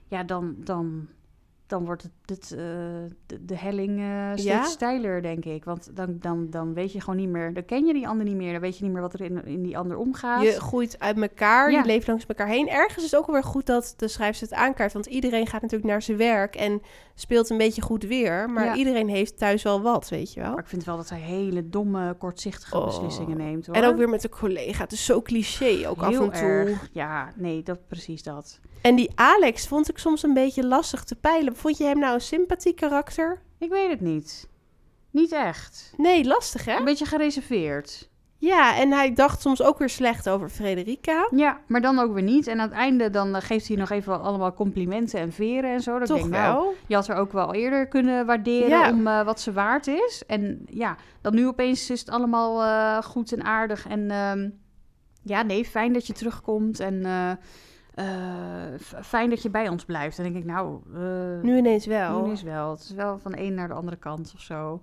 [0.08, 1.08] ja, dan, dan,
[1.68, 2.58] dan wordt het, het, eh,
[3.26, 4.64] de, de helling eh, steeds Ja?
[4.64, 5.64] steiler, denk ik.
[5.64, 8.36] Want dan, dan, dan weet je gewoon niet meer, dan ken je die ander niet
[8.36, 8.52] meer.
[8.52, 10.44] Dan weet je niet meer wat er in, in die ander omgaat.
[10.44, 11.80] Je groeit uit elkaar, Ja.
[11.80, 12.70] je leeft langs elkaar heen.
[12.70, 14.94] Ergens is het ook wel weer goed dat de schrijfster het aankaart.
[14.94, 16.82] Want iedereen gaat natuurlijk naar zijn werk en
[17.16, 18.50] speelt een beetje goed weer.
[18.50, 18.76] Maar Ja.
[18.76, 20.50] iedereen heeft thuis wel wat, weet je wel.
[20.50, 22.86] Maar ik vind wel dat hij hele domme, kortzichtige Oh.
[22.86, 23.66] beslissingen neemt.
[23.66, 23.76] Hoor.
[23.76, 24.84] En ook weer met de collega.
[24.84, 26.32] Het is zo cliché ook af en toe.
[26.32, 26.90] erg.
[26.92, 28.60] Ja, nee, dat, precies dat.
[28.82, 31.56] En die Alex vond ik soms een beetje lastig te peilen.
[31.58, 33.42] Vond je hem nou een sympathiek karakter?
[33.60, 34.48] Ik weet het niet.
[35.12, 35.94] Niet echt.
[35.98, 36.76] Nee, lastig hè?
[36.78, 38.10] Een beetje gereserveerd.
[38.40, 41.28] Ja, en hij dacht soms ook weer slecht over Frederica.
[41.36, 42.48] Ja, maar dan ook weer niet.
[42.48, 45.82] En aan het einde dan eh, geeft hij nog even allemaal complimenten en veren en
[45.82, 46.00] zo.
[46.00, 46.74] Dat Toch ik denk, nou, wel?
[46.88, 48.90] je had er ook wel eerder kunnen waarderen Ja.
[48.90, 50.24] om eh, wat ze waard is.
[50.28, 53.88] En ja, dan nu opeens is het allemaal eh, goed en aardig.
[53.88, 54.50] En ehm,
[55.24, 56.80] ja, nee, fijn dat je terugkomt.
[56.80, 57.06] En
[57.98, 58.06] eh,
[59.02, 60.18] fijn dat je bij ons blijft.
[60.18, 60.80] Dan denk ik, nou...
[60.94, 62.26] eh, Nu ineens wel.
[62.26, 62.72] Nu is wel.
[62.72, 64.82] Het is wel van de een naar de andere kant of zo.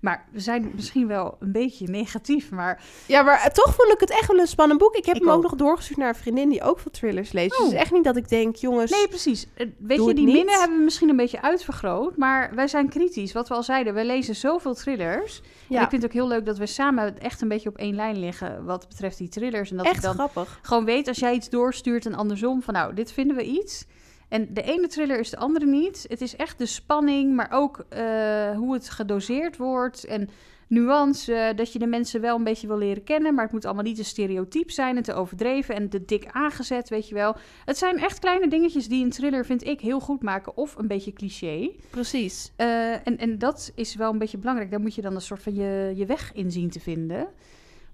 [0.00, 2.50] Maar we zijn misschien wel een beetje negatief.
[2.50, 4.94] Maar Ja, maar eh, toch vond ik het echt wel een spannend boek.
[4.94, 5.42] Ik heb Ik hem ook, ook.
[5.42, 7.50] nog doorgestuurd naar een vriendin die ook veel thrillers leest.
[7.50, 7.64] Dus Oh.
[7.64, 8.90] het is echt niet dat ik denk, jongens...
[8.90, 9.46] nee, precies.
[9.54, 12.16] Eh, Weet je, die minnen hebben we misschien een beetje uitvergroot.
[12.16, 13.32] Maar wij zijn kritisch.
[13.32, 15.42] Wat we al zeiden, we lezen zoveel thrillers.
[15.68, 17.76] ja, En ik vind het ook heel leuk dat we samen echt een beetje op
[17.76, 18.64] één lijn liggen.
[18.64, 19.70] Wat betreft die thrillers.
[19.70, 20.58] En dat ik echt dan grappig.
[20.62, 22.62] gewoon weet als jij iets doorstuurt en andersom.
[22.62, 23.84] Van nou, dit vinden we iets.
[24.30, 26.06] En de ene thriller is de andere niet.
[26.08, 30.04] Het is echt de spanning, maar ook eh, hoe het gedoseerd wordt.
[30.04, 30.28] En
[30.66, 33.34] nuance, eh, dat je de mensen wel een beetje wil leren kennen.
[33.34, 36.88] Maar het moet allemaal niet te stereotyp zijn en te overdreven en te dik aangezet,
[36.88, 37.36] weet je wel.
[37.64, 40.56] Het zijn echt kleine dingetjes die een thriller, vind ik, heel goed maken.
[40.56, 41.70] Of een beetje cliché.
[41.90, 42.52] Precies.
[42.56, 44.70] Eh, en, en dat is wel een beetje belangrijk.
[44.70, 47.28] Daar moet je dan een soort van je, je weg in zien te vinden.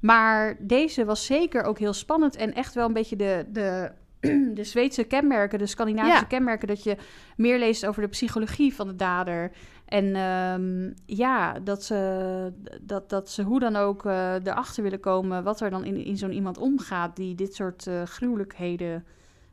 [0.01, 3.91] Maar deze was zeker ook heel spannend en echt wel een beetje de, de,
[4.55, 6.27] de Zweedse kenmerken, de Scandinavische Ja.
[6.27, 6.97] kenmerken, dat je
[7.37, 9.51] meer leest over de psychologie van de dader.
[9.87, 12.53] En ehm, ja, dat ze,
[12.83, 16.16] dat, dat ze hoe dan ook eh, erachter willen komen wat er dan in, in
[16.16, 19.05] zo'n iemand omgaat die dit soort eh, gruwelijkheden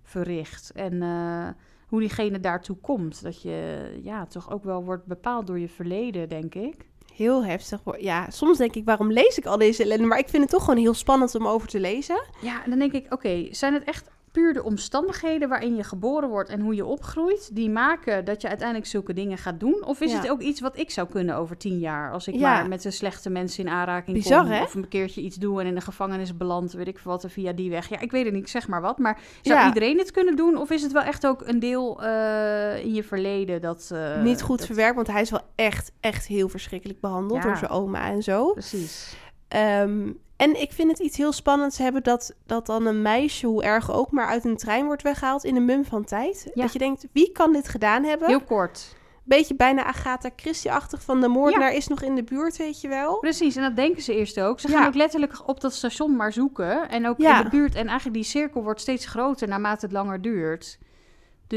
[0.03, 0.71] verricht.
[0.75, 1.47] En eh,
[1.87, 3.23] hoe diegene daartoe komt.
[3.23, 6.75] Dat je ja, toch ook wel wordt bepaald door je verleden, denk ik.
[7.15, 7.81] Heel heftig.
[7.99, 10.05] Ja, soms denk ik, waarom lees ik al deze ellende?
[10.05, 12.21] Maar ik vind het toch gewoon heel spannend om over te lezen.
[12.41, 16.29] Ja, en dan denk ik, oké, zijn het echt puur de omstandigheden waarin je geboren
[16.29, 19.85] wordt en hoe je opgroeit, die maken dat je uiteindelijk zulke dingen gaat doen?
[19.85, 20.17] Of is Ja.
[20.19, 22.39] het ook iets wat ik zou kunnen over tien jaar, als ik Ja.
[22.39, 24.61] maar met de slechte mensen in aanraking Bizar, kom, hè?
[24.61, 27.69] of een keertje iets doe en in de gevangenis beland, weet ik wat, via die
[27.69, 27.89] weg.
[27.89, 28.97] Ja, ik weet het niet, zeg maar wat.
[28.97, 29.67] Maar zou Ja.
[29.67, 33.03] iedereen dit kunnen doen, of is het wel echt ook een deel eh, in je
[33.03, 33.89] verleden dat...
[33.93, 37.57] eh, Niet goed dat- verwerkt, want hij is wel echt, echt heel verschrikkelijk behandeld door
[37.57, 38.51] zijn oma en zo.
[38.51, 39.15] Precies.
[39.47, 40.11] Ehm,
[40.43, 43.91] en ik vind het iets heel spannends hebben dat, dat dan een meisje, hoe erg
[43.91, 46.51] ook, maar uit een trein wordt weggehaald in een mum van tijd.
[46.53, 46.61] Ja.
[46.63, 48.27] Dat je denkt, wie kan dit gedaan hebben?
[48.27, 48.95] Heel kort.
[49.25, 53.19] Beetje bijna Agatha Christie-achtig van de moordenaar is nog in de buurt, weet je wel.
[53.19, 54.59] Precies, en dat denken ze eerst ook.
[54.59, 54.77] Ze Ja.
[54.77, 56.89] gaan ook letterlijk op dat station maar zoeken.
[56.89, 57.75] En ook in de buurt.
[57.75, 60.77] En eigenlijk die cirkel wordt steeds groter naarmate het langer duurt.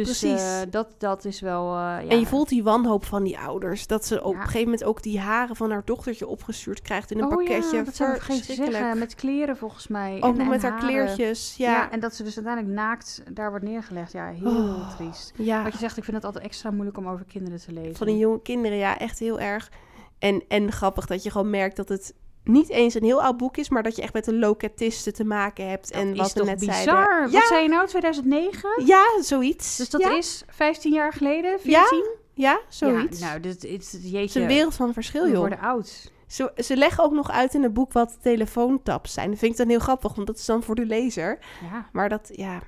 [0.04, 0.42] Dus Precies.
[0.42, 1.66] eh, dat, dat is wel...
[1.68, 2.04] eh, ja.
[2.08, 3.86] En je voelt die wanhoop van die ouders.
[3.86, 4.38] Dat ze op Ja.
[4.38, 7.76] een gegeven moment ook die haren van haar dochtertje opgestuurd krijgt in een oh, pakketje.
[7.76, 8.72] Ja, dat Verschrikkelijk.
[8.72, 8.98] zeggen.
[8.98, 10.16] Met kleren volgens mij.
[10.22, 10.88] Ook En- met haar haren.
[10.88, 11.54] kleertjes.
[11.56, 11.70] Ja.
[11.72, 14.12] Ja, en dat ze dus uiteindelijk naakt daar wordt neergelegd.
[14.12, 14.96] Ja, heel Oh.
[14.96, 15.32] triest.
[15.36, 15.62] ja.
[15.62, 17.96] Wat je zegt, ik vind het altijd extra moeilijk om over kinderen te lezen.
[17.96, 18.78] van die jonge kinderen.
[18.78, 19.70] Ja, echt heel erg.
[20.18, 22.14] En, en grappig dat je gewoon merkt dat het
[22.48, 25.24] niet eens een heel oud boek is, maar dat je echt met een locatiste te
[25.24, 25.92] maken hebt.
[25.92, 26.74] Dat en is wat we toch net bizar?
[26.74, 27.22] zeiden.
[27.22, 28.84] Wat Ja, zei je nou, 2009?
[28.86, 29.76] ja, zoiets.
[29.76, 30.16] Dus dat ja.
[30.16, 31.72] is 15 jaar geleden, 14?
[31.72, 32.24] Ja.
[32.38, 33.18] Ja, zoiets.
[33.18, 34.18] Ja, nou, dit, dit, het jeetje.
[34.18, 35.38] is een wereld van verschil, we joh.
[35.38, 36.10] worden oud.
[36.26, 39.30] Ze, ze leggen ook nog uit in het boek wat telefoontaps zijn.
[39.30, 41.38] Dat vind ik dan heel grappig, want dat is dan voor de lezer.
[41.70, 41.88] Ja.
[41.92, 42.62] Maar dat, ja...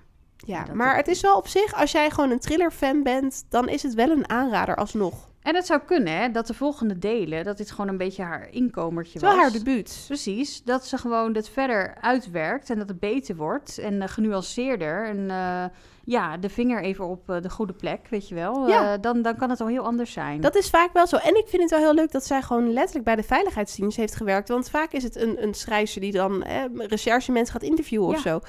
[0.47, 3.83] Ja, maar het is wel op zich, als jij gewoon een thriller-fan bent, dan is
[3.83, 5.28] het wel een aanrader alsnog.
[5.43, 8.49] En het zou kunnen, hè, dat de volgende delen, dat dit gewoon een beetje haar
[8.51, 9.41] inkomertje is wel was.
[9.41, 10.05] haar debuut.
[10.07, 15.07] Precies, dat ze gewoon dit verder uitwerkt en dat het beter wordt en eh, genuanceerder.
[15.07, 15.65] En eh,
[16.09, 18.69] ja, de vinger even op eh, de goede plek, weet je wel.
[18.69, 18.97] Ja.
[18.97, 20.41] Dan, dan kan het al heel anders zijn.
[20.41, 21.17] Dat is vaak wel zo.
[21.17, 24.15] En ik vind het wel heel leuk dat zij gewoon letterlijk bij de veiligheidsdienst heeft
[24.15, 24.49] gewerkt.
[24.49, 28.41] Want vaak is het een, een schrijfster die dan eh, recherchemensen gaat interviewen of zo.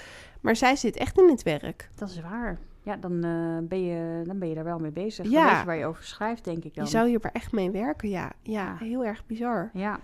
[0.42, 1.90] Maar zij zit echt in het werk.
[1.96, 2.60] Dat is waar.
[2.90, 5.24] Ja, dan, eh, ben je, dan ben je daar wel mee bezig.
[5.26, 5.50] Dan Ja.
[5.50, 6.84] weet je waar je over schrijft, denk ik dan.
[6.84, 8.32] Je zou hier maar echt mee werken, ja.
[8.42, 8.76] Ja, Ja.
[8.80, 9.70] heel erg bizar.
[9.74, 10.00] Ja,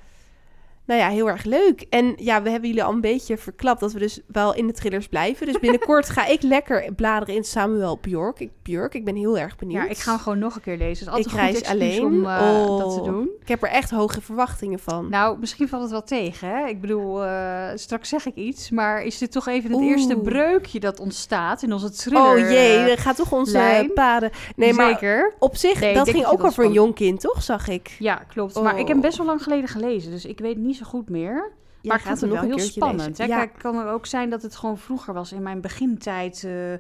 [0.86, 1.86] Nou ja, heel erg leuk.
[1.90, 4.74] En ja, we hebben jullie al een beetje verklapt dat we dus wel in de
[4.74, 5.46] thrillers blijven.
[5.46, 8.40] Dus binnenkort ga ik lekker bladeren in Samuel Bjork.
[8.40, 9.84] Ik, Björk, ik ben heel erg benieuwd.
[9.84, 11.10] ja, ik ga hem gewoon nog een keer lezen.
[11.10, 11.70] Het is Ik altijd goed excuus
[12.00, 12.06] alleen.
[12.06, 13.06] om eh, dat te Oh.
[13.06, 13.30] doen.
[13.42, 15.10] Ik heb er echt hoge verwachtingen van.
[15.10, 16.66] Nou, misschien valt het wel tegen, hè?
[16.68, 19.90] Ik bedoel, eh, straks zeg ik iets, maar is dit toch even het Oeh.
[19.90, 22.32] eerste breukje dat ontstaat in onze thriller?
[22.44, 23.94] oh jee, eh, dat gaat toch onze lijn.
[23.94, 24.30] paden...
[24.56, 25.34] Nee, maar Zeker.
[25.40, 27.44] op zich, Nee, ik dat ging ook over een jong kind, toch?
[27.44, 27.96] Zag ik.
[28.00, 28.56] Ja, klopt.
[28.62, 28.92] Maar ik heb Oh.
[28.92, 31.54] hem best wel lang geleden gelezen, dus ik weet niet zo goed meer.
[31.82, 33.18] Jij maar ik hem het nog heel spannend.
[33.18, 33.26] Hè?
[33.26, 33.38] Ja.
[33.38, 36.44] Kijk, kan er ook zijn dat het gewoon vroeger was in mijn begintijd.
[36.44, 36.74] eh,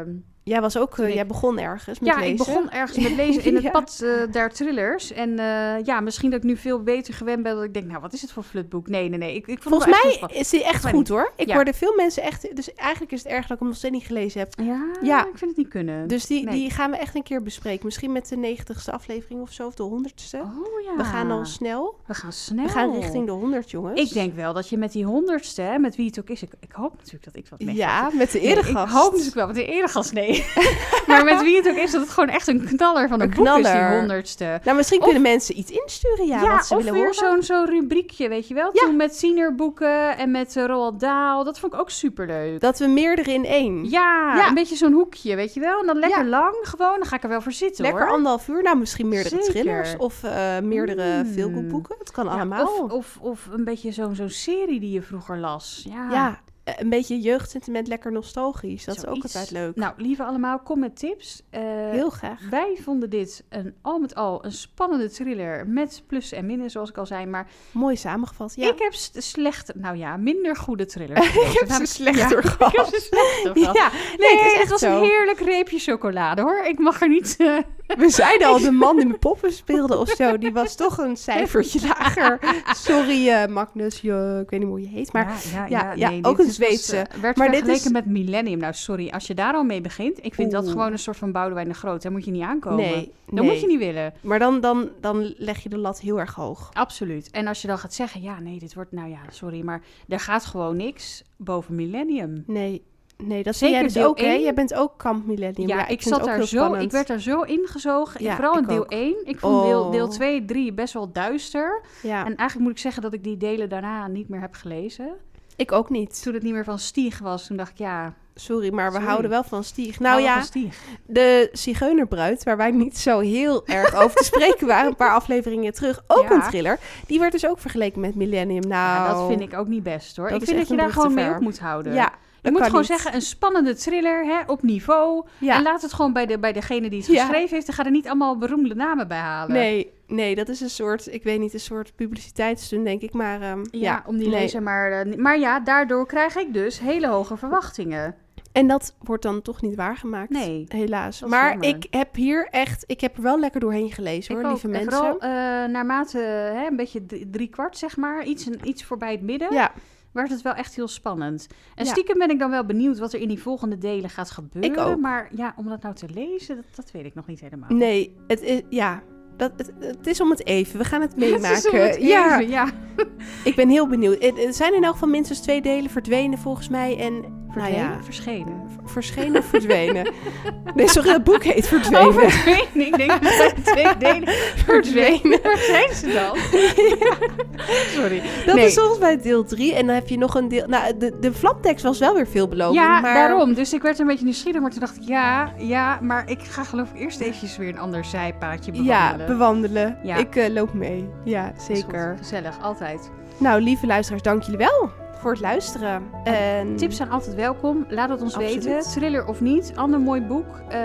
[0.00, 0.10] ehm,
[0.44, 2.30] Jij was ook, eh, jij begon ergens met ja, lezen.
[2.30, 3.70] ik begon ergens met lezen in het Ja.
[3.70, 5.12] pad eh, der thrillers.
[5.12, 7.54] En eh, ja, misschien dat ik nu veel beter gewend ben.
[7.54, 8.88] Dat ik denk, nou, wat is het voor flutboek?
[8.88, 9.34] Nee, nee, nee.
[9.34, 11.32] Ik, ik Volgens mij is die echt goed hoor.
[11.36, 11.54] Ik Ja.
[11.54, 12.56] hoorde veel mensen echt...
[12.56, 14.52] Dus eigenlijk is het erg dat ik hem nog steeds niet gelezen heb.
[14.62, 15.20] Ja, Ja.
[15.20, 16.08] ik vind het niet kunnen.
[16.08, 16.54] Dus die, Nee.
[16.54, 17.84] die gaan we echt een keer bespreken.
[17.84, 20.36] Misschien met de negentigste aflevering of zo, of de honderdste.
[20.38, 20.96] Oh ja.
[20.96, 21.96] We gaan al snel.
[22.06, 22.64] We gaan snel.
[22.64, 24.00] We gaan richting de honderd, jongens.
[24.00, 26.42] Ik denk wel dat je met die honderdste, met wie het ook is.
[26.42, 28.92] Ik, ik hoop natuurlijk dat ik wat mee Ja, met de Nee, eregast.
[28.92, 30.30] Ik hoop natuurlijk wel met de eregast, nee.
[31.06, 33.34] maar met wie het ook is, dat het gewoon echt een knaller van een, Een
[33.34, 33.98] boek is, die knaller.
[33.98, 34.60] honderdste.
[34.64, 37.66] Nou, misschien Of- kunnen mensen iets insturen, ja, wat ze of willen weer zo'n zo'n
[37.66, 38.70] rubriekje, weet je wel?
[38.72, 38.80] Ja.
[38.86, 41.44] Toen met Sienerboeken en met uh, Roald Dahl.
[41.44, 42.60] Dat vond ik ook superleuk.
[42.60, 43.84] Dat we meerdere in één.
[43.90, 44.48] Ja, Ja.
[44.48, 45.80] een beetje zo'n hoekje, weet je wel?
[45.80, 48.10] En dan lekker lang gewoon, dan ga ik er wel voor zitten Lekker hoor.
[48.12, 48.62] anderhalf uur.
[48.62, 49.50] Nou, misschien meerdere Zeker.
[49.60, 51.32] thrillers of eh, meerdere Mm.
[51.32, 51.96] veelboeken.
[51.98, 52.62] Het kan allemaal.
[52.64, 55.86] of, of, of een beetje zo'n zo'n serie die je vroeger las.
[55.88, 56.32] Ja, eh,
[56.64, 58.84] een beetje jeugdsentiment, lekker nostalgisch.
[58.84, 59.76] Dat is ook altijd leuk.
[59.76, 61.42] Nou, lieve allemaal, kom met tips.
[61.50, 61.60] Eh,
[61.90, 62.40] Heel graag.
[62.50, 66.88] Wij vonden dit een, al met al een spannende thriller met plus en minnen, zoals
[66.90, 67.26] ik al zei.
[67.26, 68.52] Maar Mooi samengevat.
[68.56, 68.70] Ja.
[68.72, 71.26] ik heb s- slechte, nou ja, minder goede thrillers.
[71.28, 71.52] gelezen.
[71.52, 72.72] ik heb ze slechter Ja, gehad.
[72.72, 73.76] Ik heb ze slechter gehad.
[73.76, 74.96] Ja, Nee, nee, het is het echt was zo.
[74.96, 76.58] een heerlijk reepje chocolade hoor.
[76.64, 77.34] Ik mag er niet.
[77.38, 77.58] eh,
[77.98, 81.16] We zeiden al, de man die met poppen speelde of zo, die was toch een
[81.16, 82.38] cijfertje lager.
[82.74, 86.38] Sorry, eh, Magnus, je, ik weet niet hoe je heet, maar ja, ja, ja, ook
[86.38, 86.96] een dit Zweedse.
[86.96, 88.58] Was, eh, werd Maar dit vergeleken is- met Millennium.
[88.58, 90.24] Nou, sorry, als je daar al mee begint.
[90.24, 92.02] Ik vind dat gewoon een soort van Boudewijn de Groot.
[92.02, 92.76] Daar moet je niet aankomen.
[92.84, 93.50] nee, Dat nee.
[93.50, 94.14] moet je niet willen.
[94.20, 96.70] Maar dan, dan, dan leg je de lat heel erg hoog.
[96.72, 97.30] Absoluut.
[97.30, 100.20] En als je dan gaat zeggen, ja, nee, dit wordt, nou ja, sorry, maar er
[100.20, 102.44] gaat gewoon niks boven Millennium.
[102.46, 102.82] Nee,
[103.24, 104.32] nee dat zie Zeker jij dus deel ook, hè?
[104.32, 105.68] Jij bent ook kamp millennium.
[105.68, 106.82] Ja, Ja, ik, zat daar zo, spannend.
[106.82, 108.24] ik werd daar zo ingezogen.
[108.24, 108.90] Ja, Vooral in deel ook.
[108.92, 109.14] 1.
[109.24, 110.10] Ik vond deel, deel Oh.
[110.10, 111.80] 2, 3 best wel duister.
[112.02, 115.08] Ja, En eigenlijk moet ik zeggen dat ik die delen daarna niet meer heb gelezen.
[115.56, 116.22] ik ook niet.
[116.22, 119.06] Toen het niet meer van Stieg was, toen dacht ik, ja, Sorry, maar we Sorry.
[119.08, 120.00] houden wel van Stieg.
[120.00, 120.78] nou Nou ja, Stieg.
[121.06, 125.72] de Zigeunerbruid, waar wij niet zo heel erg over te spreken waren, een paar afleveringen
[125.72, 126.34] terug, ook Ja.
[126.34, 126.78] een thriller.
[127.06, 128.68] Die werd dus ook vergeleken met Millennium.
[128.68, 128.70] Nou,
[129.08, 130.28] Ja, dat vind ik ook niet best hoor.
[130.28, 131.94] dat ik vind dat je daar gewoon mee op moet houden.
[131.94, 132.12] Ja,
[132.42, 132.86] je moet gewoon niet.
[132.88, 135.24] zeggen, een spannende thriller hè, op niveau.
[135.38, 135.56] Ja.
[135.56, 137.24] En laat het gewoon bij, de, bij degene die het Ja.
[137.24, 137.68] geschreven heeft.
[137.68, 139.52] En ga er niet allemaal beroemde namen bij halen.
[139.56, 143.12] Nee, nee, dat is een soort, ik weet niet, een soort publiciteitsstunt, denk ik.
[143.12, 144.40] Maar ehm, Ja, ja, om die nee.
[144.40, 144.92] lezer maar...
[144.92, 148.14] eh, maar ja, daardoor krijg ik dus hele hoge verwachtingen.
[148.52, 150.30] En dat wordt dan toch niet waargemaakt.
[150.30, 150.64] Nee.
[150.68, 151.20] Helaas.
[151.20, 151.68] Maar jammer.
[151.68, 154.62] ik heb hier echt, ik heb er wel lekker doorheen gelezen hoor, ik ook.
[154.62, 154.92] lieve En mensen.
[154.98, 155.28] Vooral eh,
[155.70, 156.18] naarmate
[156.54, 159.72] hè, een beetje drie, drie kwart, zeg maar, iets, iets voorbij het midden, Ja,
[160.12, 161.46] werd het wel echt heel spannend.
[161.74, 161.90] En Ja.
[161.90, 164.70] stiekem ben ik dan wel benieuwd wat er in die volgende delen gaat gebeuren.
[164.72, 165.00] Ik ook.
[165.00, 167.70] Maar ja, om dat nou te lezen, dat, dat weet ik nog niet helemaal.
[167.70, 169.02] nee, het is, ja,
[169.36, 170.78] dat, het, het is om het even.
[170.78, 171.82] We gaan het meemaken.
[171.86, 172.70] het ja, even, ja.
[173.44, 174.22] ik ben heel benieuwd.
[174.22, 176.98] Er er zijn in elk geval minstens twee delen verdwenen volgens mij.
[176.98, 177.12] En
[177.52, 178.62] Verdwenen, nou ja, verschenen.
[178.90, 180.12] Verschenen of verdwenen.
[180.74, 182.08] nee, sorry, het boek heet Verdwenen.
[182.08, 182.86] Oh, verdwenen.
[182.86, 185.38] Ik denk dat twee delen verdwenen.
[185.42, 186.36] Waar zijn ze dan?
[188.02, 188.22] Sorry.
[188.46, 188.66] Dat Nee.
[188.66, 189.74] is volgens mij deel 3.
[189.74, 190.66] En dan heb je nog een deel...
[190.66, 192.76] Nou, de, de flaptekst was wel weer veelbelovend.
[192.78, 193.14] Ja, maar...
[193.14, 193.54] daarom.
[193.54, 196.64] Dus ik werd een beetje nieuwsgierig, maar toen dacht ik, ja, ja, maar ik ga
[196.64, 199.18] geloof ik eerst eventjes weer een ander zijpaadje bewandelen.
[199.18, 199.98] Ja, bewandelen.
[200.02, 200.16] Ja.
[200.16, 201.08] Ik eh, loop mee.
[201.24, 202.14] Ja, Dat zeker.
[202.18, 203.10] Gezellig, altijd.
[203.38, 204.90] Nou, lieve luisteraars, dank jullie wel
[205.22, 206.02] voor het luisteren.
[206.24, 206.76] En...
[206.76, 207.84] Tips zijn altijd welkom.
[207.88, 208.64] Laat het ons Absoluut.
[208.64, 208.90] weten.
[208.90, 209.72] Thriller of niet.
[209.74, 210.46] Ander mooi boek.
[210.68, 210.78] Eh,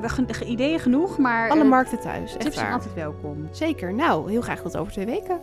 [0.00, 2.74] we, ge- ideeën genoeg, maar Alle eh, markten thuis, echt tips zijn waar.
[2.76, 3.48] altijd welkom.
[3.50, 3.94] Zeker.
[3.94, 5.38] Nou, heel graag tot over twee weken.